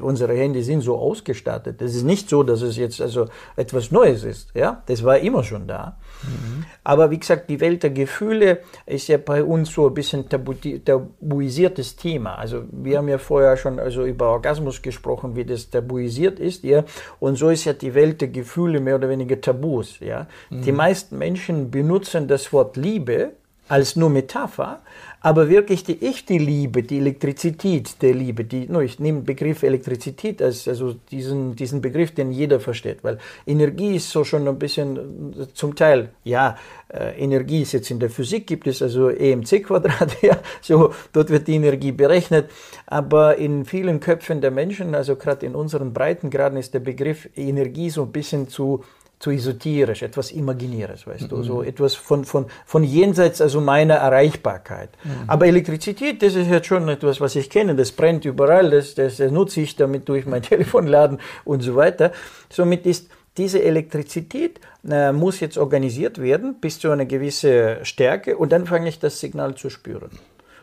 [0.00, 1.80] unsere Hände sind so ausgestattet.
[1.80, 5.44] Das ist nicht so, dass es jetzt also etwas Neues ist, ja, das war immer
[5.44, 5.96] schon da.
[6.22, 6.64] Mhm.
[6.84, 10.54] Aber wie gesagt, die Welt der Gefühle ist ja bei uns so ein bisschen tabu
[10.54, 12.36] tabuisiertes Thema.
[12.36, 16.84] Also wir haben ja vorher schon also über Orgasmus gesprochen, wie das tabuisiert ist, ja,
[17.20, 20.26] und so ist ja die Welt der Gefühle mehr oder weniger Tabus, ja.
[20.50, 20.62] Mhm.
[20.62, 23.32] Die meisten Menschen benutzen das Wort Liebe
[23.68, 24.80] als nur Metapher,
[25.20, 29.62] aber wirklich die echte Liebe, die Elektrizität der Liebe, die, no, ich nehme den Begriff
[29.62, 34.58] Elektrizität als also diesen, diesen Begriff, den jeder versteht, weil Energie ist so schon ein
[34.58, 36.56] bisschen zum Teil, ja,
[36.88, 41.30] äh, Energie ist jetzt in der Physik, gibt es also EMC Quadrat, ja, so, dort
[41.30, 42.50] wird die Energie berechnet,
[42.86, 47.90] aber in vielen Köpfen der Menschen, also gerade in unseren Breitengraden ist der Begriff Energie
[47.90, 48.84] so ein bisschen zu
[49.18, 51.28] zu esoterisch, etwas Imaginäres, weißt mhm.
[51.28, 54.90] du, so etwas von, von, von jenseits, also meiner Erreichbarkeit.
[55.02, 55.10] Mhm.
[55.26, 59.16] Aber Elektrizität, das ist jetzt schon etwas, was ich kenne, das brennt überall, das, das,
[59.16, 62.12] das nutze ich, damit durch mein Telefon laden und so weiter.
[62.48, 68.52] Somit ist diese Elektrizität äh, muss jetzt organisiert werden bis zu einer gewissen Stärke und
[68.52, 70.10] dann fange ich das Signal zu spüren.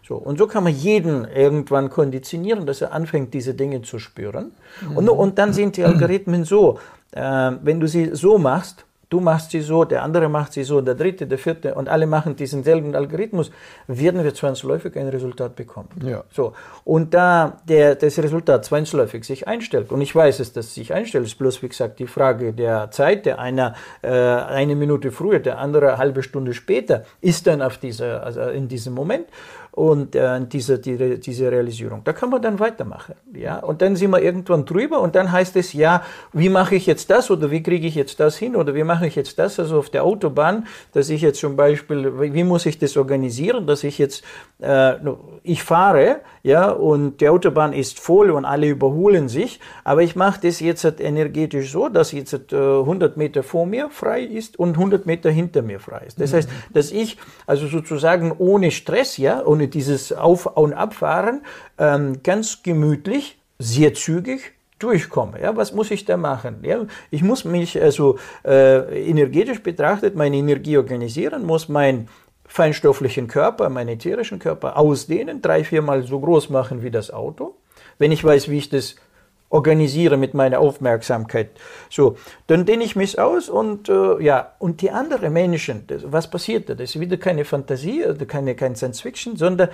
[0.07, 4.51] So, und so kann man jeden irgendwann konditionieren, dass er anfängt, diese Dinge zu spüren.
[4.81, 4.97] Mhm.
[4.97, 6.79] Und, und dann sind die Algorithmen so,
[7.15, 10.95] wenn du sie so machst, du machst sie so, der andere macht sie so, der
[10.95, 13.51] dritte, der vierte und alle machen diesen selben Algorithmus,
[13.87, 15.89] werden wir zwangsläufig ein Resultat bekommen.
[16.03, 16.23] Ja.
[16.31, 16.53] So.
[16.83, 20.93] Und da der, das Resultat zwangsläufig sich einstellt, und ich weiß es, dass es sich
[20.93, 25.39] einstellt, ist bloß wie gesagt die Frage der Zeit, der einer äh, eine Minute früher,
[25.39, 29.27] der andere eine halbe Stunde später, ist dann auf dieser, also in diesem Moment
[29.75, 32.01] und äh, diese, die, diese Realisierung.
[32.05, 33.15] Da kann man dann weitermachen.
[33.33, 33.59] Ja?
[33.59, 37.09] Und dann sind wir irgendwann drüber und dann heißt es, ja, wie mache ich jetzt
[37.09, 39.79] das oder wie kriege ich jetzt das hin oder wie mache ich jetzt das, also
[39.79, 43.97] auf der Autobahn, dass ich jetzt zum Beispiel, wie muss ich das organisieren, dass ich
[43.97, 44.23] jetzt,
[44.59, 44.93] äh,
[45.43, 50.39] ich fahre, ja, und die Autobahn ist voll und alle überholen sich, aber ich mache
[50.41, 55.05] das jetzt energetisch so, dass jetzt äh, 100 Meter vor mir frei ist und 100
[55.05, 56.21] Meter hinter mir frei ist.
[56.21, 61.41] Das heißt, dass ich also sozusagen ohne Stress, ja, ohne dieses Auf- und Abfahren,
[61.77, 65.41] ähm, ganz gemütlich, sehr zügig durchkomme.
[65.41, 66.57] Ja, was muss ich da machen?
[66.63, 72.07] Ja, ich muss mich also äh, energetisch betrachtet meine Energie organisieren, muss mein
[72.47, 77.55] feinstofflichen Körper, meinen ätherischen Körper ausdehnen, drei, viermal so groß machen wie das Auto.
[77.97, 78.95] Wenn ich weiß, wie ich das
[79.49, 81.51] organisiere mit meiner Aufmerksamkeit.
[81.89, 86.29] So, dann dehne ich mich aus und äh, ja, und die anderen Menschen, das, was
[86.29, 86.75] passiert da?
[86.75, 89.69] Das ist wieder keine Fantasie, keine, kein Science Fiction, sondern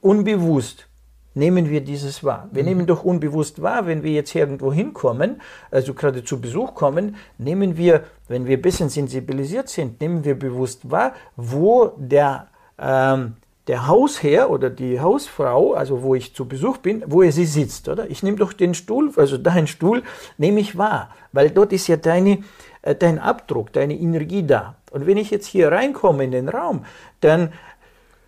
[0.00, 0.86] unbewusst
[1.34, 2.48] nehmen wir dieses wahr.
[2.52, 2.68] Wir mhm.
[2.68, 7.76] nehmen doch unbewusst wahr, wenn wir jetzt irgendwo hinkommen, also gerade zu Besuch kommen, nehmen
[7.76, 13.36] wir, wenn wir ein bisschen sensibilisiert sind, nehmen wir bewusst wahr, wo der ähm,
[13.68, 17.88] der Hausherr oder die Hausfrau, also wo ich zu Besuch bin, wo er sie sitzt,
[17.88, 18.10] oder?
[18.10, 20.02] Ich nehme doch den Stuhl, also deinen Stuhl
[20.36, 22.38] nehme ich wahr, weil dort ist ja deine,
[22.82, 24.76] äh, dein Abdruck, deine Energie da.
[24.90, 26.84] Und wenn ich jetzt hier reinkomme in den Raum,
[27.20, 27.52] dann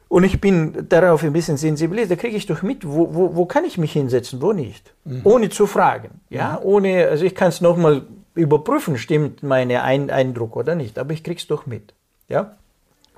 [0.08, 3.46] und ich bin darauf ein bisschen sensibilisiert, da kriege ich doch mit, wo, wo, wo
[3.46, 4.94] kann ich mich hinsetzen, wo nicht.
[5.04, 5.22] Mhm.
[5.24, 6.20] Ohne zu fragen.
[6.30, 6.68] Ja, mhm.
[6.68, 8.02] ohne, also ich kann es nochmal
[8.36, 11.94] überprüfen, stimmt mein Ein Eindruck oder nicht, aber ich krieg's doch mit.
[12.28, 12.54] Ja.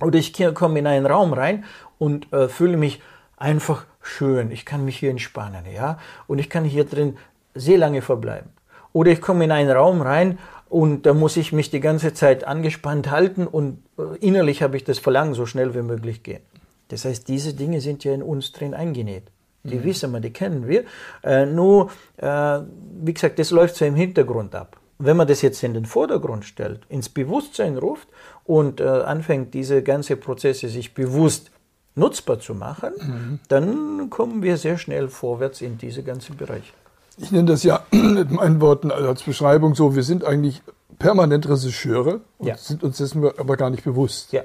[0.00, 1.64] Oder ich komme in einen Raum rein
[1.98, 3.00] und äh, fühle mich
[3.36, 4.50] einfach schön.
[4.50, 5.98] Ich kann mich hier entspannen, ja.
[6.26, 7.16] Und ich kann hier drin
[7.54, 8.50] sehr lange verbleiben.
[8.92, 12.44] Oder ich komme in einen Raum rein und da muss ich mich die ganze Zeit
[12.44, 16.42] angespannt halten und äh, innerlich habe ich das Verlangen, so schnell wie möglich gehen.
[16.88, 19.24] Das heißt, diese Dinge sind ja in uns drin eingenäht.
[19.64, 19.84] Die mhm.
[19.84, 20.84] wissen wir, die kennen wir.
[21.22, 22.60] Äh, nur, äh,
[23.02, 24.78] wie gesagt, das läuft so im Hintergrund ab.
[24.98, 28.08] Wenn man das jetzt in den Vordergrund stellt, ins Bewusstsein ruft
[28.44, 31.50] und äh, anfängt, diese ganzen Prozesse sich bewusst
[31.96, 33.40] nutzbar zu machen, mhm.
[33.48, 36.72] dann kommen wir sehr schnell vorwärts in diese ganzen Bereiche.
[37.18, 40.62] Ich nenne das ja mit meinen Worten als Beschreibung so, wir sind eigentlich
[40.98, 42.56] permanent Regisseure und ja.
[42.56, 44.32] sind uns dessen aber gar nicht bewusst.
[44.32, 44.42] Ja.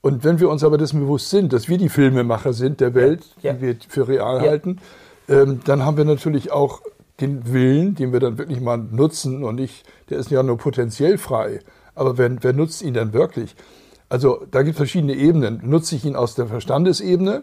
[0.00, 3.24] Und wenn wir uns aber dessen bewusst sind, dass wir die Filmemacher sind der Welt,
[3.42, 3.52] ja.
[3.52, 4.78] die wir für real halten,
[5.28, 6.82] ähm, dann haben wir natürlich auch
[7.20, 11.18] den Willen, den wir dann wirklich mal nutzen und nicht, der ist ja nur potenziell
[11.18, 11.60] frei.
[11.96, 13.56] Aber wer, wer nutzt ihn dann wirklich?
[14.08, 15.60] Also da gibt es verschiedene Ebenen.
[15.62, 17.42] Nutze ich ihn aus der Verstandesebene?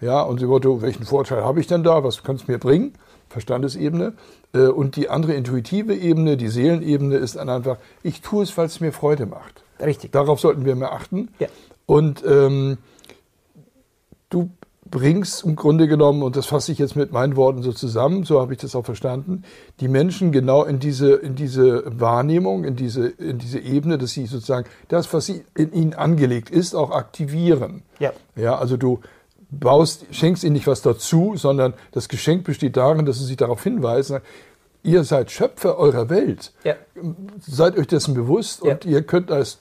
[0.00, 2.04] Ja, und sie wollte, welchen Vorteil habe ich denn da?
[2.04, 2.92] Was kann es mir bringen?
[3.28, 4.14] Verstandesebene.
[4.52, 8.66] Äh, und die andere intuitive Ebene, die Seelenebene, ist dann einfach, ich tue es, weil
[8.66, 9.62] es mir Freude macht.
[9.80, 10.12] Richtig.
[10.12, 11.28] Darauf sollten wir mehr achten.
[11.38, 11.48] Ja.
[11.86, 12.78] Und ähm,
[14.30, 14.50] du
[14.90, 18.40] bringst im Grunde genommen, und das fasse ich jetzt mit meinen Worten so zusammen, so
[18.40, 19.42] habe ich das auch verstanden,
[19.80, 24.26] die Menschen genau in diese, in diese Wahrnehmung, in diese, in diese Ebene, dass sie
[24.26, 27.82] sozusagen das, was sie in ihnen angelegt ist, auch aktivieren.
[27.98, 28.12] Ja.
[28.36, 29.00] Ja, also du
[29.50, 33.62] baust, schenkst ihnen nicht was dazu, sondern das Geschenk besteht darin, dass sie sich darauf
[33.62, 34.20] hinweisen,
[34.82, 36.52] ihr seid Schöpfer eurer Welt.
[36.64, 36.74] Ja.
[37.40, 38.72] Seid euch dessen bewusst ja.
[38.72, 39.58] und ihr könnt als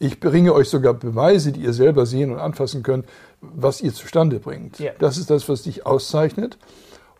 [0.00, 3.04] ich bringe euch sogar Beweise, die ihr selber sehen und anfassen könnt,
[3.40, 4.80] was ihr zustande bringt.
[4.80, 4.92] Ja.
[4.98, 6.56] Das ist das, was dich auszeichnet.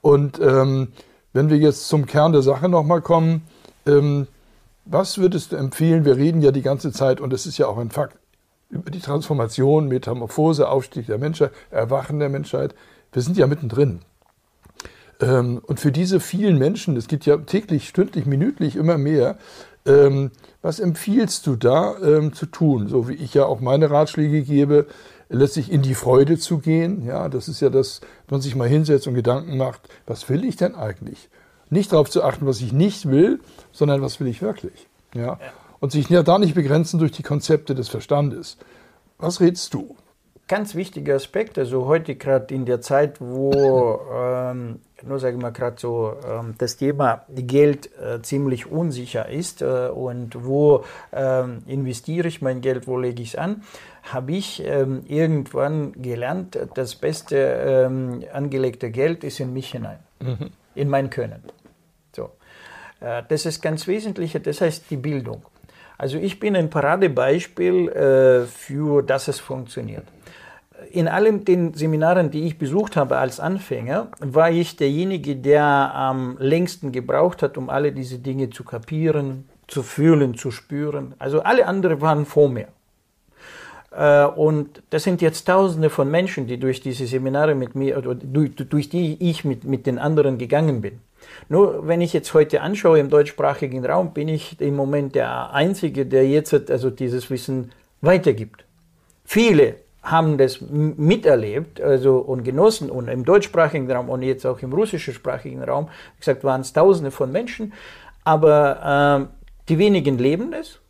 [0.00, 0.88] Und ähm,
[1.34, 3.42] wenn wir jetzt zum Kern der Sache nochmal kommen,
[3.86, 4.26] ähm,
[4.86, 6.06] was würdest du empfehlen?
[6.06, 8.16] Wir reden ja die ganze Zeit, und es ist ja auch ein Fakt,
[8.70, 12.74] über die Transformation, Metamorphose, Aufstieg der Menschheit, Erwachen der Menschheit.
[13.12, 14.00] Wir sind ja mittendrin.
[15.20, 19.36] Ähm, und für diese vielen Menschen, es gibt ja täglich, stündlich, minütlich immer mehr,
[19.86, 20.30] ähm,
[20.62, 22.88] was empfiehlst du da ähm, zu tun?
[22.88, 24.86] So wie ich ja auch meine Ratschläge gebe,
[25.28, 27.04] letztlich in die Freude zu gehen.
[27.06, 30.44] Ja, das ist ja das, wenn man sich mal hinsetzt und Gedanken macht, was will
[30.44, 31.28] ich denn eigentlich?
[31.70, 33.40] Nicht darauf zu achten, was ich nicht will,
[33.72, 34.88] sondern was will ich wirklich?
[35.14, 35.22] Ja.
[35.22, 35.38] ja.
[35.78, 38.58] Und sich ja da nicht begrenzen durch die Konzepte des Verstandes.
[39.18, 39.96] Was rätst du?
[40.50, 45.76] Ganz wichtiger Aspekt, also heute gerade in der Zeit, wo ähm, nur sagen wir gerade
[45.78, 52.42] so, ähm, das Thema Geld äh, ziemlich unsicher ist äh, und wo ähm, investiere ich
[52.42, 53.62] mein Geld, wo lege ich es an,
[54.02, 57.88] habe ich ähm, irgendwann gelernt, das beste
[58.32, 60.50] angelegte Geld ist in mich hinein, mhm.
[60.74, 61.44] in mein Können.
[62.10, 62.30] So.
[62.98, 65.42] Äh, das ist ganz wesentlich, das heißt die Bildung.
[65.96, 70.06] Also ich bin ein Paradebeispiel äh, für, dass es funktioniert.
[70.90, 76.36] In allen den Seminaren, die ich besucht habe als Anfänger, war ich derjenige, der am
[76.38, 81.14] längsten gebraucht hat, um alle diese Dinge zu kapieren, zu fühlen, zu spüren.
[81.18, 82.68] Also alle anderen waren vor mir.
[83.90, 88.54] Äh, und das sind jetzt Tausende von Menschen, die durch diese Seminare mit mir, durch,
[88.56, 91.00] durch die ich mit, mit den anderen gegangen bin.
[91.48, 96.06] Nur wenn ich jetzt heute anschaue im deutschsprachigen Raum, bin ich im Moment der Einzige,
[96.06, 98.64] der jetzt also dieses Wissen weitergibt.
[99.24, 104.72] Viele haben das miterlebt also, und genossen und im deutschsprachigen Raum und jetzt auch im
[104.72, 107.72] russischsprachigen Raum, wie gesagt, waren es Tausende von Menschen,
[108.24, 110.80] aber äh, die wenigen leben es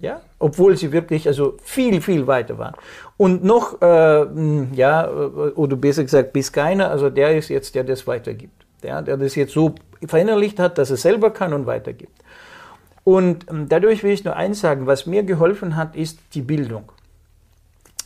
[0.00, 2.74] ja, obwohl sie wirklich also viel, viel weiter waren.
[3.16, 4.26] Und noch, äh,
[4.74, 8.64] ja, äh, oder besser gesagt, bis keiner, also der ist jetzt, der das weitergibt.
[8.82, 9.74] Der, der das jetzt so
[10.06, 12.16] verinnerlicht hat, dass er selber kann und weitergibt.
[13.02, 16.92] Und ähm, dadurch will ich nur eins sagen, was mir geholfen hat, ist die Bildung.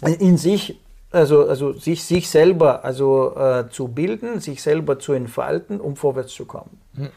[0.02, 0.80] In sich,
[1.12, 6.32] also, also sich, sich selber also, äh, zu bilden, sich selber zu entfalten, um vorwärts
[6.32, 6.80] zu kommen.
[6.96, 7.08] Hm.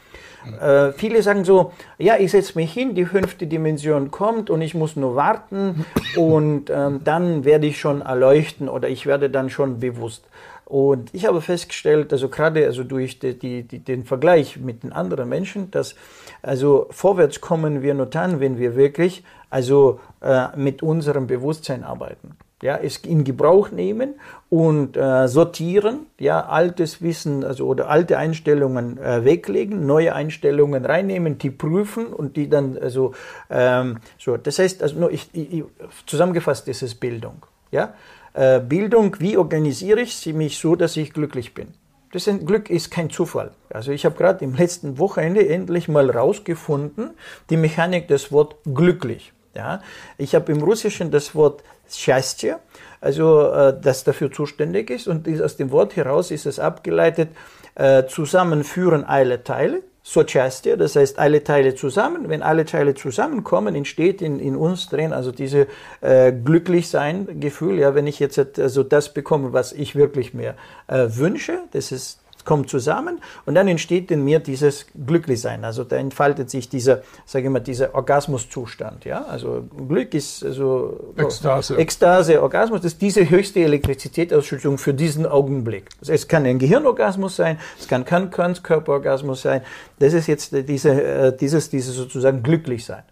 [0.59, 4.75] Äh, viele sagen so, ja, ich setze mich hin, die fünfte Dimension kommt und ich
[4.75, 5.85] muss nur warten
[6.17, 10.25] und ähm, dann werde ich schon erleuchten oder ich werde dann schon bewusst.
[10.65, 14.93] Und ich habe festgestellt, also gerade also durch die, die, die, den Vergleich mit den
[14.93, 15.95] anderen Menschen, dass
[16.41, 22.35] also vorwärts kommen wir nur dann, wenn wir wirklich also äh, mit unserem Bewusstsein arbeiten
[22.65, 24.15] ja, es in Gebrauch nehmen
[24.49, 31.37] und äh, sortieren, ja, altes Wissen, also oder alte Einstellungen äh, weglegen, neue Einstellungen reinnehmen,
[31.37, 33.13] die prüfen und die dann, also
[33.51, 35.63] ähm, so, das heißt, also nur ich, ich,
[36.07, 37.93] zusammengefasst ist es Bildung, ja,
[38.33, 41.67] äh, Bildung, wie organisiere ich sie mich so, dass ich glücklich bin?
[42.13, 43.51] Das Glück ist kein Zufall.
[43.69, 47.11] Also ich habe gerade im letzten Wochenende endlich mal rausgefunden,
[47.49, 49.33] die Mechanik des Wort glücklich.
[49.55, 49.81] Ja,
[50.17, 52.58] ich habe im Russischen das Wort Счастье,
[53.00, 55.08] also äh, das dafür zuständig ist.
[55.08, 57.30] Und aus dem Wort heraus ist es abgeleitet,
[57.74, 62.28] äh, zusammenführen alle Teile, Sochastia, das heißt alle Teile zusammen.
[62.28, 65.66] Wenn alle Teile zusammenkommen, entsteht in, in uns drin also diese
[66.00, 67.78] äh, Glücklichsein-Gefühl.
[67.78, 70.54] Ja, wenn ich jetzt also das bekomme, was ich wirklich mir
[70.86, 75.65] äh, wünsche, das ist kommt zusammen und dann entsteht in mir dieses Glücklichsein.
[75.65, 79.05] Also da entfaltet sich dieser, sage ich mal, dieser Orgasmuszustand.
[79.05, 81.77] Ja, also Glück ist also Ekstase.
[81.77, 85.89] Ekstase, Orgasmus, das ist diese höchste Elektrizitätsausschüttung für diesen Augenblick.
[86.07, 89.61] Es kann ein Gehirnorgasmus sein, es kann kein Körperorgasmus sein.
[89.99, 93.03] Das ist jetzt diese, äh, dieses, dieses sozusagen Glücklichsein.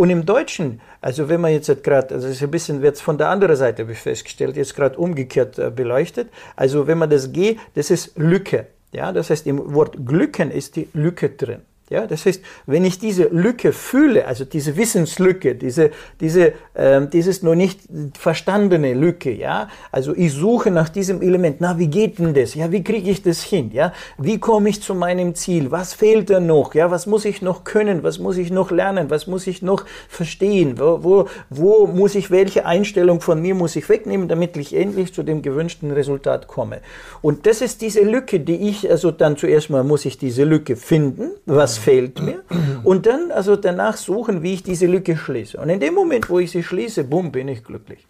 [0.00, 3.18] Und im Deutschen, also wenn man jetzt gerade, also ist ein bisschen, wird es von
[3.18, 6.30] der anderen Seite festgestellt, jetzt gerade umgekehrt äh, beleuchtet.
[6.56, 8.68] Also wenn man das G, das ist Lücke.
[8.92, 11.60] Ja, das heißt, im Wort Glücken ist die Lücke drin.
[11.90, 17.42] Ja, das heißt, wenn ich diese Lücke fühle, also diese Wissenslücke, diese, diese, ähm, dieses
[17.42, 17.80] noch nicht
[18.16, 22.54] verstandene Lücke, ja, also ich suche nach diesem Element, na, wie geht denn das?
[22.54, 23.72] Ja, wie kriege ich das hin?
[23.72, 25.72] Ja, wie komme ich zu meinem Ziel?
[25.72, 26.76] Was fehlt da noch?
[26.76, 28.04] Ja, was muss ich noch können?
[28.04, 29.10] Was muss ich noch lernen?
[29.10, 30.78] Was muss ich noch verstehen?
[30.78, 35.12] Wo, wo, wo muss ich, welche Einstellung von mir muss ich wegnehmen, damit ich endlich
[35.12, 36.82] zu dem gewünschten Resultat komme?
[37.20, 40.76] Und das ist diese Lücke, die ich, also dann zuerst mal muss ich diese Lücke
[40.76, 42.42] finden, was fehlt mir.
[42.84, 45.58] Und dann also danach suchen, wie ich diese Lücke schließe.
[45.58, 48.06] Und in dem Moment, wo ich sie schließe, bumm, bin ich glücklich.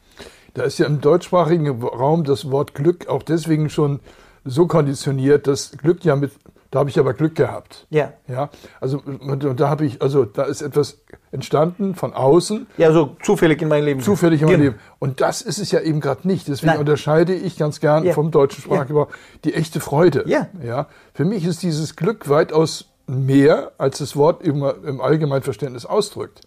[0.54, 4.00] Da ist ja im deutschsprachigen Raum das Wort Glück auch deswegen schon
[4.44, 6.32] so konditioniert, dass Glück ja mit,
[6.70, 7.86] da habe ich aber Glück gehabt.
[7.90, 8.14] Ja.
[8.26, 12.66] Ja, also und, da habe ich, also da ist etwas entstanden von außen.
[12.78, 14.00] Ja, so zufällig in meinem Leben.
[14.00, 14.70] Zufällig in meinem genau.
[14.72, 14.82] Leben.
[14.98, 16.48] Und das ist es ja eben gerade nicht.
[16.48, 16.80] Deswegen Nein.
[16.80, 18.12] unterscheide ich ganz gern ja.
[18.12, 19.16] vom deutschen Sprachgebrauch ja.
[19.44, 20.24] die echte Freude.
[20.26, 20.48] Ja.
[20.64, 20.88] ja.
[21.14, 26.40] Für mich ist dieses Glück weitaus mehr, als das Wort im, im Allgemeinverständnis ausdrückt.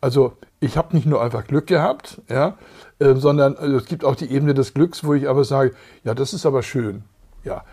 [0.00, 2.56] Also ich habe nicht nur einfach Glück gehabt, ja,
[2.98, 6.14] äh, sondern also es gibt auch die Ebene des Glücks, wo ich aber sage, ja,
[6.14, 7.02] das ist aber schön.
[7.44, 7.64] Ja,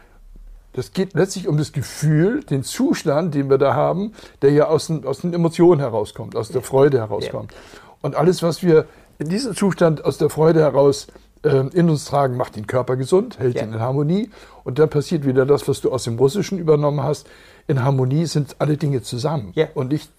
[0.73, 4.87] das geht letztlich um das Gefühl, den Zustand, den wir da haben, der ja aus
[4.87, 7.51] den, aus den Emotionen herauskommt, aus der Freude herauskommt.
[7.51, 7.57] Ja.
[8.01, 8.85] Und alles, was wir
[9.17, 11.07] in diesem Zustand aus der Freude heraus
[11.43, 13.63] äh, in uns tragen, macht den Körper gesund, hält ja.
[13.63, 14.29] ihn in Harmonie.
[14.63, 17.27] Und dann passiert wieder das, was du aus dem Russischen übernommen hast.
[17.67, 19.67] In Harmonie sind alle Dinge zusammen ja.
[19.73, 20.11] und nicht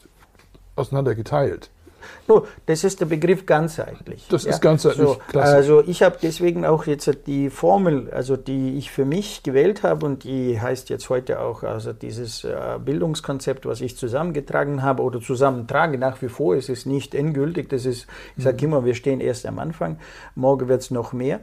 [0.74, 1.70] auseinander geteilt.
[2.28, 4.26] No, das ist der Begriff ganzheitlich.
[4.28, 4.50] Das ja?
[4.50, 5.08] ist ganzheitlich.
[5.32, 9.82] So, also ich habe deswegen auch jetzt die Formel, also die ich für mich gewählt
[9.82, 15.02] habe und die heißt jetzt heute auch, also dieses äh, Bildungskonzept, was ich zusammengetragen habe
[15.02, 18.72] oder zusammentrage nach wie vor, es ist nicht endgültig, das ist, ich sage mhm.
[18.72, 19.98] immer, wir stehen erst am Anfang,
[20.34, 21.40] morgen wird es noch mehr,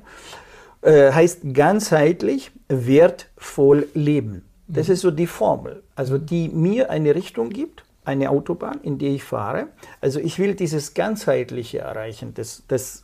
[0.82, 4.43] äh, heißt ganzheitlich wertvoll leben.
[4.68, 9.07] Das ist so die Formel, also die mir eine Richtung gibt eine Autobahn, in die
[9.07, 9.68] ich fahre.
[10.01, 13.03] Also ich will dieses ganzheitliche erreichen, das, das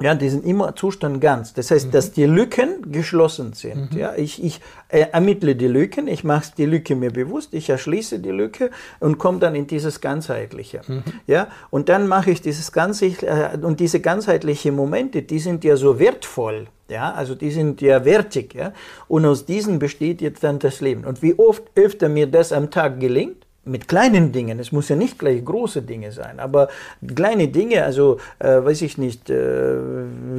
[0.00, 1.54] ja, die sind immer Zustand ganz.
[1.54, 1.90] Das heißt, mhm.
[1.90, 3.92] dass die Lücken geschlossen sind.
[3.92, 3.98] Mhm.
[3.98, 8.20] Ja, ich, ich äh, ermittle die Lücken, ich mache die Lücke mir bewusst, ich erschließe
[8.20, 8.70] die Lücke
[9.00, 10.82] und komme dann in dieses ganzheitliche.
[10.86, 11.02] Mhm.
[11.26, 15.76] Ja, und dann mache ich dieses ganzheitliche äh, und diese ganzheitlichen Momente, die sind ja
[15.76, 16.68] so wertvoll.
[16.88, 18.72] Ja, also die sind ja wertig, ja.
[19.08, 21.04] Und aus diesen besteht jetzt dann das Leben.
[21.04, 23.37] Und wie oft öfter mir das am Tag gelingt,
[23.68, 26.68] mit kleinen Dingen, es muss ja nicht gleich große Dinge sein, aber
[27.14, 29.76] kleine Dinge, also äh, weiß ich nicht, äh,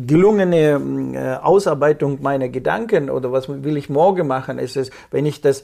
[0.06, 0.82] gelungene
[1.14, 5.64] äh, Ausarbeitung meiner Gedanken oder was will ich morgen machen, ist es, wenn ich das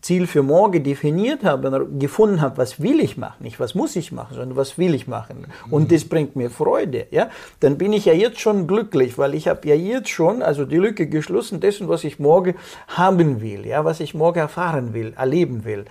[0.00, 4.12] Ziel für morgen definiert habe, gefunden habe, was will ich machen, nicht was muss ich
[4.12, 5.46] machen, sondern was will ich machen.
[5.70, 7.28] Und das bringt mir Freude, ja,
[7.60, 10.76] dann bin ich ja jetzt schon glücklich, weil ich habe ja jetzt schon, also die
[10.76, 12.54] Lücke geschlossen dessen, was ich morgen
[12.88, 15.84] haben will, ja, was ich morgen erfahren will, erleben will.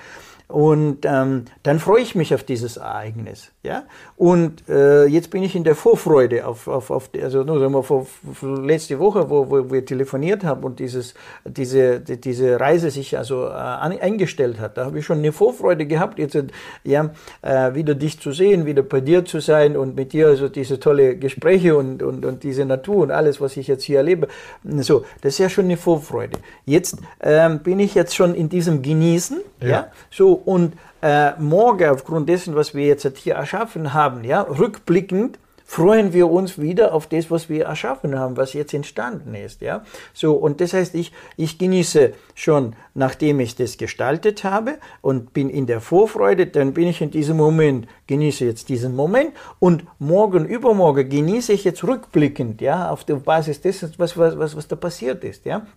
[0.48, 3.52] Und ähm, dann freue ich mich auf dieses Ereignis.
[3.64, 3.84] Ja?
[4.16, 8.08] Und äh, jetzt bin ich in der Vorfreude auf, auf, auf also sagen wir, vor
[8.41, 13.45] letzte Woche, wo, wo wir telefoniert haben und dieses, diese, die, diese Reise sich also
[13.45, 14.78] äh, eingestellt hat.
[14.78, 16.38] Da habe ich schon eine Vorfreude gehabt, jetzt
[16.86, 17.10] ja,
[17.41, 20.80] äh, wieder dich zu sehen, wieder bei dir zu sein und mit dir also diese
[20.80, 24.30] tolle Gespräche und, und, und diese Natur und alles, was ich jetzt hier erlebe.
[24.64, 26.39] So, das ist ja schon eine Vorfreude.
[26.66, 31.90] Jetzt ähm, bin ich jetzt schon in diesem Genießen, ja, ja so und äh, morgen
[31.90, 37.08] aufgrund dessen, was wir jetzt hier erschaffen haben, ja, rückblickend freuen wir uns wieder auf
[37.08, 39.84] das, was wir erschaffen haben, was jetzt entstanden ist, ja.
[40.14, 45.50] So, und das heißt, ich, ich genieße schon, nachdem ich das gestaltet habe und bin
[45.50, 50.46] in der Vorfreude, dann bin ich in diesem Moment, genieße jetzt diesen Moment und morgen,
[50.46, 54.78] übermorgen genieße ich jetzt rückblickend, ja, auf der Basis dessen, was, was, was, was da
[54.78, 55.68] passiert ist, ja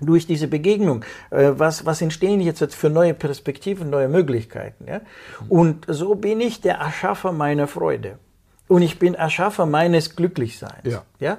[0.00, 4.86] durch diese Begegnung, äh, was, was entstehen jetzt für neue Perspektiven, neue Möglichkeiten.
[4.86, 5.00] Ja?
[5.48, 8.18] Und so bin ich der Erschaffer meiner Freude.
[8.68, 10.84] Und ich bin Erschaffer meines Glücklichseins.
[10.84, 11.02] Ja.
[11.20, 11.38] Ja?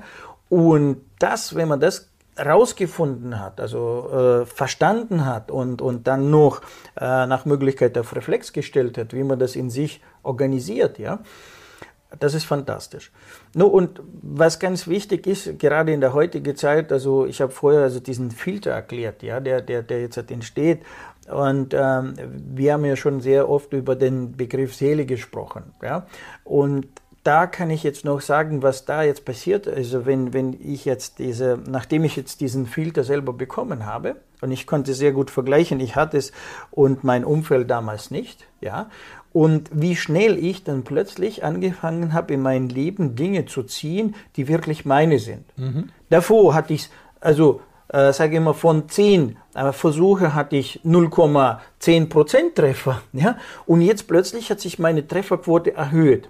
[0.49, 2.10] Und das, wenn man das
[2.43, 6.62] rausgefunden hat, also äh, verstanden hat und, und dann noch
[6.99, 11.20] äh, nach Möglichkeit auf Reflex gestellt hat, wie man das in sich organisiert, ja,
[12.18, 13.12] das ist fantastisch.
[13.53, 17.82] No, und was ganz wichtig ist, gerade in der heutigen Zeit, also ich habe vorher
[17.82, 20.82] also diesen Filter erklärt, ja, der, der, der jetzt halt entsteht.
[21.30, 25.74] Und ähm, wir haben ja schon sehr oft über den Begriff Seele gesprochen.
[25.84, 26.07] Ja?
[26.43, 26.88] Und
[27.24, 29.68] da kann ich jetzt noch sagen, was da jetzt passiert.
[29.68, 34.52] Also wenn, wenn ich jetzt diese, nachdem ich jetzt diesen Filter selber bekommen habe, und
[34.52, 36.32] ich konnte sehr gut vergleichen, ich hatte es
[36.72, 38.90] und mein Umfeld damals nicht, ja,
[39.32, 44.48] und wie schnell ich dann plötzlich angefangen habe, in mein Leben Dinge zu ziehen, die
[44.48, 45.46] wirklich meine sind.
[45.58, 45.90] Mhm.
[46.10, 46.90] Davor hatte ich,
[47.20, 53.02] also äh, sage ich mal, von zehn äh, Versuche hatte ich 0,10% Treffer.
[53.14, 53.38] Ja?
[53.66, 56.30] Und jetzt plötzlich hat sich meine Trefferquote erhöht.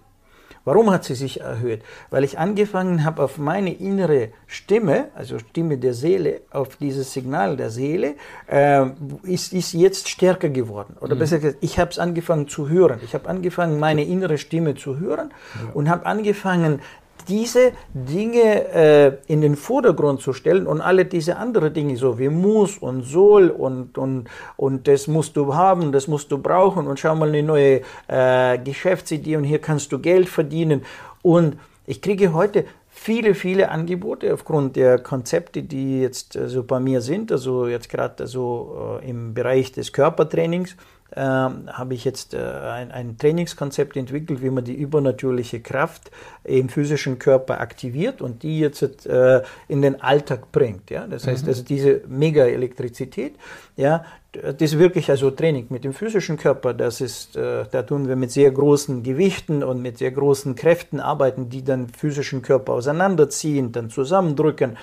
[0.66, 1.82] Warum hat sie sich erhöht?
[2.10, 7.57] Weil ich angefangen habe, auf meine innere Stimme, also Stimme der Seele, auf dieses Signal
[7.57, 8.16] der Seele,
[8.47, 8.86] äh,
[9.24, 10.97] ist, ist jetzt stärker geworden.
[11.01, 11.20] Oder mhm.
[11.20, 12.99] besser gesagt, ich habe es angefangen zu hören.
[13.03, 15.72] Ich habe angefangen, meine innere Stimme zu hören ja.
[15.74, 16.82] und habe angefangen,
[17.28, 22.30] diese Dinge äh, in den Vordergrund zu stellen und alle diese anderen Dinge, so wie
[22.30, 26.99] muss und soll und, und, und das musst du haben, das musst du brauchen und
[26.99, 30.84] schau mal eine neue äh, Geschäftsidee und hier kannst du Geld verdienen.
[31.22, 36.80] Und ich kriege heute viele, viele Angebote aufgrund der Konzepte, die jetzt so also bei
[36.80, 40.76] mir sind, also jetzt gerade also, äh, im Bereich des Körpertrainings
[41.12, 46.12] äh, habe ich jetzt äh, ein, ein, Trainingskonzept entwickelt, wie man die übernatürliche Kraft
[46.43, 50.89] im physischen Körper aktiviert und die jetzt äh, in den Alltag bringt.
[50.89, 51.07] Ja?
[51.07, 51.49] Das heißt mhm.
[51.49, 53.36] also diese Mega-Elektrizität,
[53.76, 58.07] ja, das ist wirklich also Training mit dem physischen Körper, das ist, äh, da tun
[58.07, 62.74] wir mit sehr großen Gewichten und mit sehr großen Kräften arbeiten, die dann physischen Körper
[62.74, 64.78] auseinanderziehen, dann zusammendrücken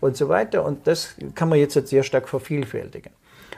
[0.00, 0.64] und so weiter.
[0.64, 3.12] Und das kann man jetzt sehr stark vervielfältigen.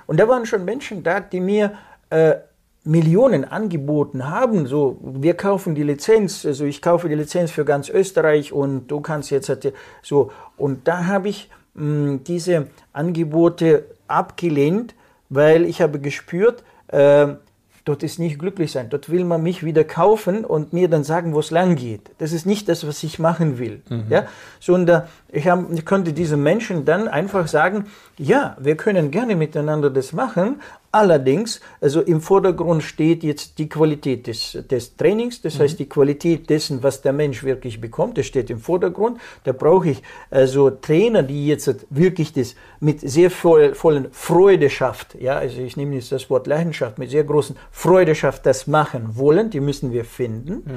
[0.07, 1.75] Und da waren schon Menschen da, die mir
[2.11, 2.37] äh,
[2.85, 7.91] Millionen angeboten haben, so wir kaufen die Lizenz, also ich kaufe die Lizenz für ganz
[7.91, 13.85] Österreich und du kannst jetzt halt so und da habe ich mh, hm, diese Angebote
[14.07, 14.95] abgelehnt,
[15.29, 17.35] weil ich habe gespürt, äh,
[17.89, 18.91] dort ist nicht glücklich sein.
[18.91, 22.11] Dort will man mich wieder kaufen und mir dann sagen, wo es lang geht.
[22.19, 23.81] Das ist nicht das, was ich machen will.
[23.89, 24.05] Mhm.
[24.11, 24.27] Ja?
[24.61, 27.87] Sondern ich, hab, ich konnte diesen Menschen dann einfach sagen,
[28.19, 30.61] ja, wir können gerne miteinander das machen,
[30.91, 35.62] Allerdings, also im Vordergrund steht jetzt die Qualität des, des Trainings, das mhm.
[35.62, 39.19] heißt die Qualität dessen, was der Mensch wirklich bekommt, das steht im Vordergrund.
[39.45, 45.37] Da brauche ich also Trainer, die jetzt wirklich das mit sehr voll, vollen Freudeschaft, ja,
[45.37, 49.61] also ich nehme jetzt das Wort Leidenschaft, mit sehr großen Freudeschaft das machen wollen, die
[49.61, 50.75] müssen wir finden, ja.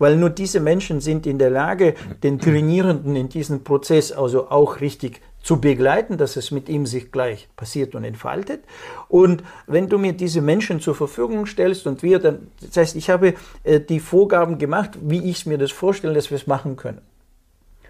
[0.00, 4.80] weil nur diese Menschen sind in der Lage, den Trainierenden in diesem Prozess also auch
[4.80, 8.62] richtig zu begleiten, dass es mit ihm sich gleich passiert und entfaltet.
[9.08, 13.10] Und wenn du mir diese Menschen zur Verfügung stellst und wir dann, das heißt, ich
[13.10, 13.34] habe
[13.64, 17.00] äh, die Vorgaben gemacht, wie ich mir das vorstelle, dass wir es machen können.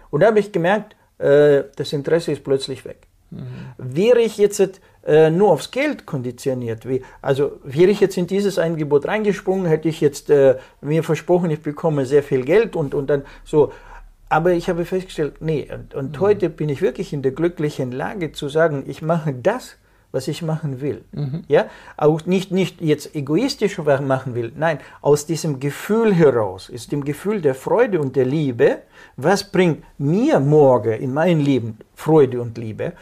[0.09, 3.07] Und da habe ich gemerkt, äh, das Interesse ist plötzlich weg.
[3.29, 3.45] Mhm.
[3.77, 8.57] Wäre ich jetzt äh, nur aufs Geld konditioniert, wie, also wäre ich jetzt in dieses
[8.57, 10.31] Angebot reingesprungen, hätte ich jetzt
[10.81, 13.71] mir versprochen, ich bekomme sehr viel Geld und, und dann so,
[14.33, 16.19] aber ich habe festgestellt, nee, und, und mhm.
[16.19, 19.75] heute bin ich wirklich in der glücklichen Lage zu sagen, ich mache das,
[20.11, 21.03] was ich machen will.
[21.11, 21.43] Mhm.
[21.47, 21.67] Ja,
[21.97, 27.41] auch nicht, nicht jetzt egoistisch machen will, nein, aus diesem Gefühl heraus, aus dem Gefühl
[27.41, 28.79] der Freude und der Liebe,
[29.17, 32.93] was bringt mir morgen in mein Leben Freude und Liebe?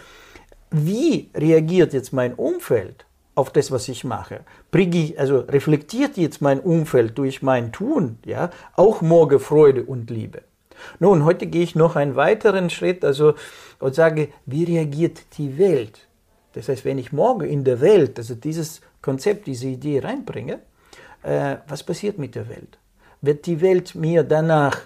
[0.69, 3.05] Wie reagiert jetzt mein Umfeld
[3.35, 4.41] auf das, was ich mache?
[4.69, 10.41] Bringe also reflektiert jetzt mein Umfeld durch mein Tun, ja, auch morgen Freude und Liebe?
[10.99, 13.33] Nun, heute gehe ich noch einen weiteren Schritt also,
[13.79, 16.07] und sage, wie reagiert die Welt?
[16.53, 20.59] Das heißt, wenn ich morgen in der Welt, also dieses Konzept, diese Idee reinbringe,
[21.23, 22.77] äh, was passiert mit der Welt?
[23.21, 24.81] Wird die Welt mir danach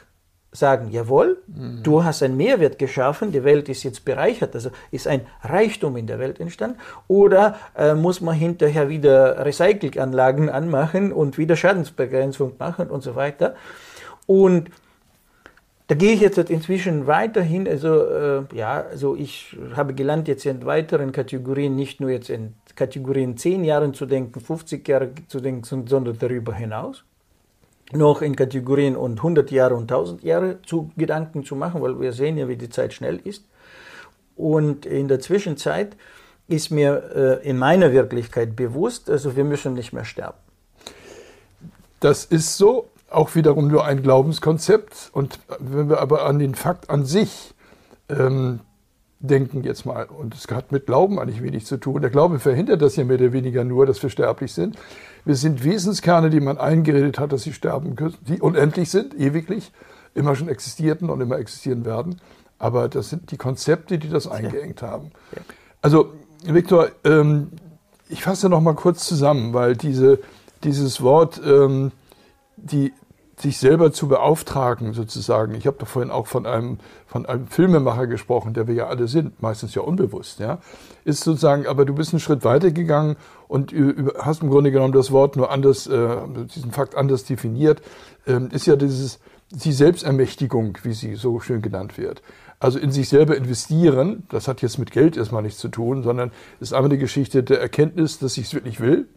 [0.55, 1.83] sagen, jawohl, mhm.
[1.83, 6.07] du hast einen Mehrwert geschaffen, die Welt ist jetzt bereichert, also ist ein Reichtum in
[6.07, 6.77] der Welt entstanden,
[7.07, 13.55] oder äh, muss man hinterher wieder Recyclinganlagen anmachen und wieder Schadensbegrenzung machen und so weiter.
[14.25, 14.69] Und
[15.87, 20.65] da gehe ich jetzt inzwischen weiterhin, also äh, ja, also ich habe gelernt, jetzt in
[20.65, 25.85] weiteren Kategorien, nicht nur jetzt in Kategorien 10 Jahren zu denken, 50 Jahre zu denken,
[25.87, 27.03] sondern darüber hinaus.
[27.91, 32.13] Noch in Kategorien und 100 Jahre und 1000 Jahre zu Gedanken zu machen, weil wir
[32.13, 33.45] sehen ja, wie die Zeit schnell ist.
[34.35, 35.95] Und in der Zwischenzeit
[36.47, 40.37] ist mir äh, in meiner Wirklichkeit bewusst, also wir müssen nicht mehr sterben.
[41.99, 45.09] Das ist so, auch wiederum nur ein Glaubenskonzept.
[45.13, 47.53] Und wenn wir aber an den Fakt an sich
[48.09, 48.59] ähm,
[49.19, 52.01] denken jetzt mal, und es hat mit Glauben eigentlich wenig zu tun.
[52.01, 54.77] Der Glaube verhindert das ja mehr oder weniger nur, dass wir sterblich sind.
[55.23, 59.71] Wir sind Wesenskerne, die man eingeredet hat, dass sie sterben können, die unendlich sind, ewiglich,
[60.13, 62.21] immer schon existierten und immer existieren werden.
[62.59, 65.11] Aber das sind die Konzepte, die das eingeengt haben.
[65.81, 66.13] Also,
[66.45, 67.49] Viktor, ähm,
[68.07, 70.19] ich fasse noch mal kurz zusammen, weil diese,
[70.63, 71.91] dieses Wort ähm,
[72.57, 72.93] die
[73.37, 75.55] sich selber zu beauftragen, sozusagen.
[75.55, 79.07] Ich habe da vorhin auch von einem, von einem Filmemacher gesprochen, der wir ja alle
[79.07, 80.59] sind, meistens ja unbewusst, ja.
[81.03, 83.73] Ist sozusagen, aber du bist einen Schritt weiter gegangen und
[84.19, 86.17] hast im Grunde genommen das Wort nur anders, äh,
[86.53, 87.81] diesen Fakt anders definiert,
[88.25, 89.19] ähm, ist ja dieses,
[89.51, 92.21] die Selbstermächtigung, wie sie so schön genannt wird.
[92.59, 96.31] Also in sich selber investieren, das hat jetzt mit Geld erstmal nichts zu tun, sondern
[96.61, 99.09] ist einfach eine Geschichte der Erkenntnis, dass ich es wirklich will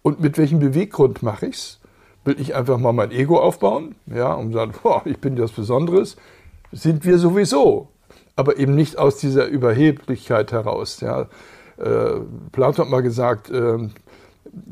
[0.00, 1.81] und mit welchem Beweggrund mache ich es
[2.24, 6.16] will ich einfach mal mein Ego aufbauen, ja, und sagen, boah, ich bin das Besonderes,
[6.70, 7.88] sind wir sowieso,
[8.36, 11.00] aber eben nicht aus dieser Überheblichkeit heraus.
[11.00, 11.28] Ja.
[11.78, 12.20] Äh,
[12.52, 13.88] Platon hat mal gesagt, äh,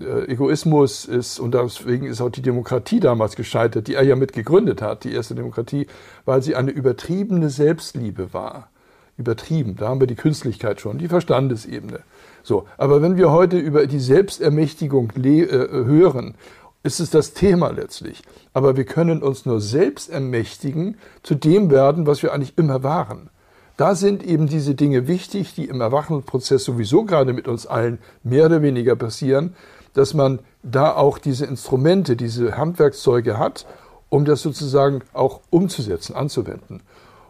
[0.00, 4.32] äh, Egoismus ist, und deswegen ist auch die Demokratie damals gescheitert, die er ja mit
[4.32, 5.86] gegründet hat, die erste Demokratie,
[6.24, 8.68] weil sie eine übertriebene Selbstliebe war.
[9.16, 12.00] Übertrieben, da haben wir die Künstlichkeit schon, die Verstandesebene.
[12.42, 16.34] So, aber wenn wir heute über die Selbstermächtigung äh, hören
[16.82, 18.22] ist es das Thema letztlich.
[18.52, 23.30] Aber wir können uns nur selbst ermächtigen, zu dem werden, was wir eigentlich immer waren.
[23.76, 28.46] Da sind eben diese Dinge wichtig, die im Erwachungsprozess sowieso gerade mit uns allen mehr
[28.46, 29.54] oder weniger passieren,
[29.94, 33.66] dass man da auch diese Instrumente, diese Handwerkszeuge hat,
[34.08, 36.82] um das sozusagen auch umzusetzen, anzuwenden.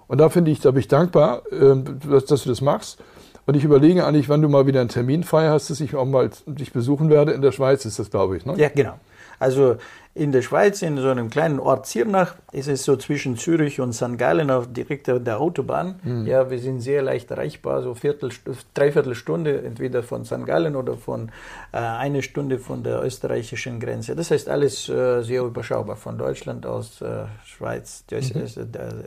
[0.09, 2.99] Und da finde ich, da bin ich dankbar, ähm, dass, du das machst.
[3.47, 6.05] Und ich überlege eigentlich, wann du mal wieder einen Termin frei hast, dass ich auch
[6.05, 7.33] mal dich besuchen werde.
[7.33, 8.45] In der Schweiz ist das, glaube ich.
[8.45, 8.55] Ne?
[8.57, 8.95] Ja, genau.
[9.41, 9.79] Also
[10.15, 13.95] in der Schweiz, in so einem kleinen Ort Zirnach, ist es so zwischen Zürich und
[13.95, 14.19] St.
[14.19, 15.99] Gallen auf direkt der Autobahn.
[16.03, 16.27] Mhm.
[16.27, 18.31] Ja, wir sind sehr leicht erreichbar, so Viertel,
[18.75, 20.45] dreiviertel Stunde, entweder von St.
[20.45, 21.31] Gallen oder von
[21.73, 24.15] äh, eine Stunde von der österreichischen Grenze.
[24.15, 28.47] Das heißt alles äh, sehr überschaubar von Deutschland aus äh, Schweiz, mhm.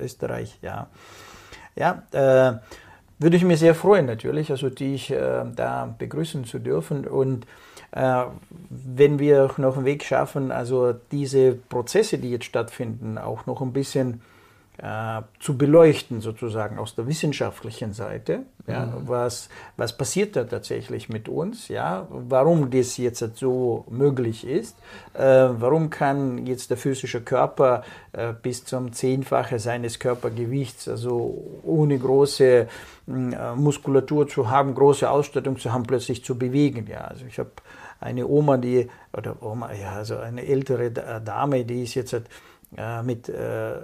[0.01, 0.87] Österreich, ja.
[1.75, 2.59] Ja, äh,
[3.19, 7.47] würde ich mir sehr freuen natürlich, also dich äh, da begrüßen zu dürfen und äh,
[7.95, 13.71] wenn wir noch einen Weg schaffen, also diese Prozesse, die jetzt stattfinden, auch noch ein
[13.71, 14.21] bisschen
[14.79, 18.39] äh, zu beleuchten, sozusagen aus der wissenschaftlichen Seite.
[18.65, 19.07] Ja, mhm.
[19.07, 21.67] was, was passiert da tatsächlich mit uns?
[21.67, 24.75] Ja, warum das jetzt so möglich ist?
[25.13, 27.83] Äh, warum kann jetzt der physische Körper
[28.13, 32.67] äh, bis zum Zehnfache seines Körpergewichts, also ohne große äh,
[33.55, 36.87] Muskulatur zu haben, große Ausstattung zu haben, plötzlich zu bewegen?
[36.87, 37.51] Ja, also ich habe
[38.03, 42.15] eine Oma, die, oder Oma, ja, also eine ältere Dame, die ist jetzt
[42.77, 43.75] äh, mit äh,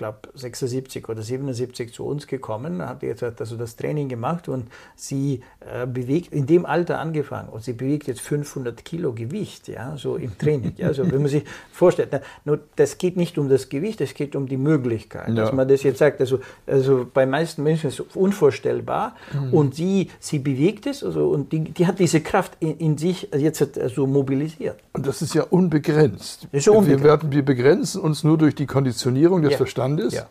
[0.00, 5.42] glaube 76 oder 77 zu uns gekommen, hat jetzt also das Training gemacht und sie
[5.60, 10.16] äh, bewegt in dem Alter angefangen und sie bewegt jetzt 500 Kilo Gewicht, ja, so
[10.16, 10.72] im Training.
[10.78, 14.14] Ja, also wenn man sich vorstellt, na, nur das geht nicht um das Gewicht, es
[14.14, 15.34] geht um die Möglichkeit, ja.
[15.34, 16.18] dass man das jetzt sagt.
[16.20, 19.52] Also, also bei meisten Menschen ist es unvorstellbar mhm.
[19.52, 23.28] und sie, sie bewegt es also, und die, die hat diese Kraft in, in sich
[23.36, 24.78] jetzt also mobilisiert.
[24.94, 26.48] Und das ist ja unbegrenzt.
[26.52, 27.02] Ist unbegrenzt.
[27.02, 29.56] Wir, werden, wir begrenzen uns nur durch die Konditionierung des ja.
[29.56, 30.14] Verstandes.
[30.14, 30.26] Ja.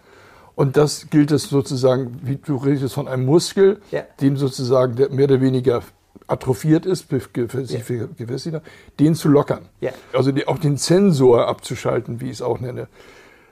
[0.55, 4.01] Und das gilt es sozusagen, wie du redest von einem Muskel, ja.
[4.19, 5.81] dem sozusagen der mehr oder weniger
[6.27, 8.61] atrophiert ist, gefestigt, ja.
[8.99, 9.69] den zu lockern.
[10.13, 12.87] Also die, auch den Sensor abzuschalten, wie ich es auch nenne.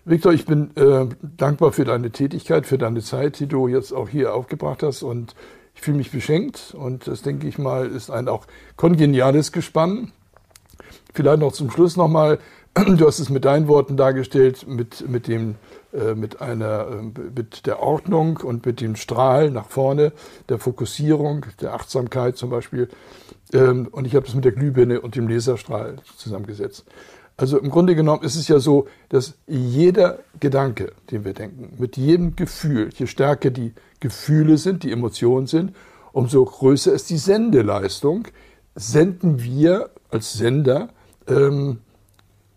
[0.06, 1.06] Victor, ich bin äh,
[1.36, 5.04] dankbar für deine Tätigkeit, für deine Zeit, die du jetzt auch hier aufgebracht hast.
[5.04, 5.36] Und
[5.76, 6.74] ich fühle mich beschenkt.
[6.78, 8.46] Und das, denke ich mal, ist ein auch
[8.78, 10.12] kongeniales Gespann.
[11.14, 12.40] Vielleicht noch zum Schluss nochmal,
[12.86, 15.56] du hast es mit deinen Worten dargestellt, mit, mit dem
[15.94, 20.12] äh, mit, einer, äh, mit der Ordnung und mit dem Strahl nach vorne,
[20.50, 22.90] der Fokussierung, der Achtsamkeit zum Beispiel.
[23.54, 26.86] Ähm, und ich habe das mit der Glühbirne und dem Laserstrahl zusammengesetzt.
[27.38, 31.96] Also im Grunde genommen ist es ja so, dass jeder Gedanke, den wir denken, mit
[31.96, 35.74] jedem Gefühl, je stärker die Gefühle sind, die Emotionen sind,
[36.12, 38.28] umso größer ist die Sendeleistung,
[38.76, 40.90] senden wir als Sender
[41.28, 41.80] ähm,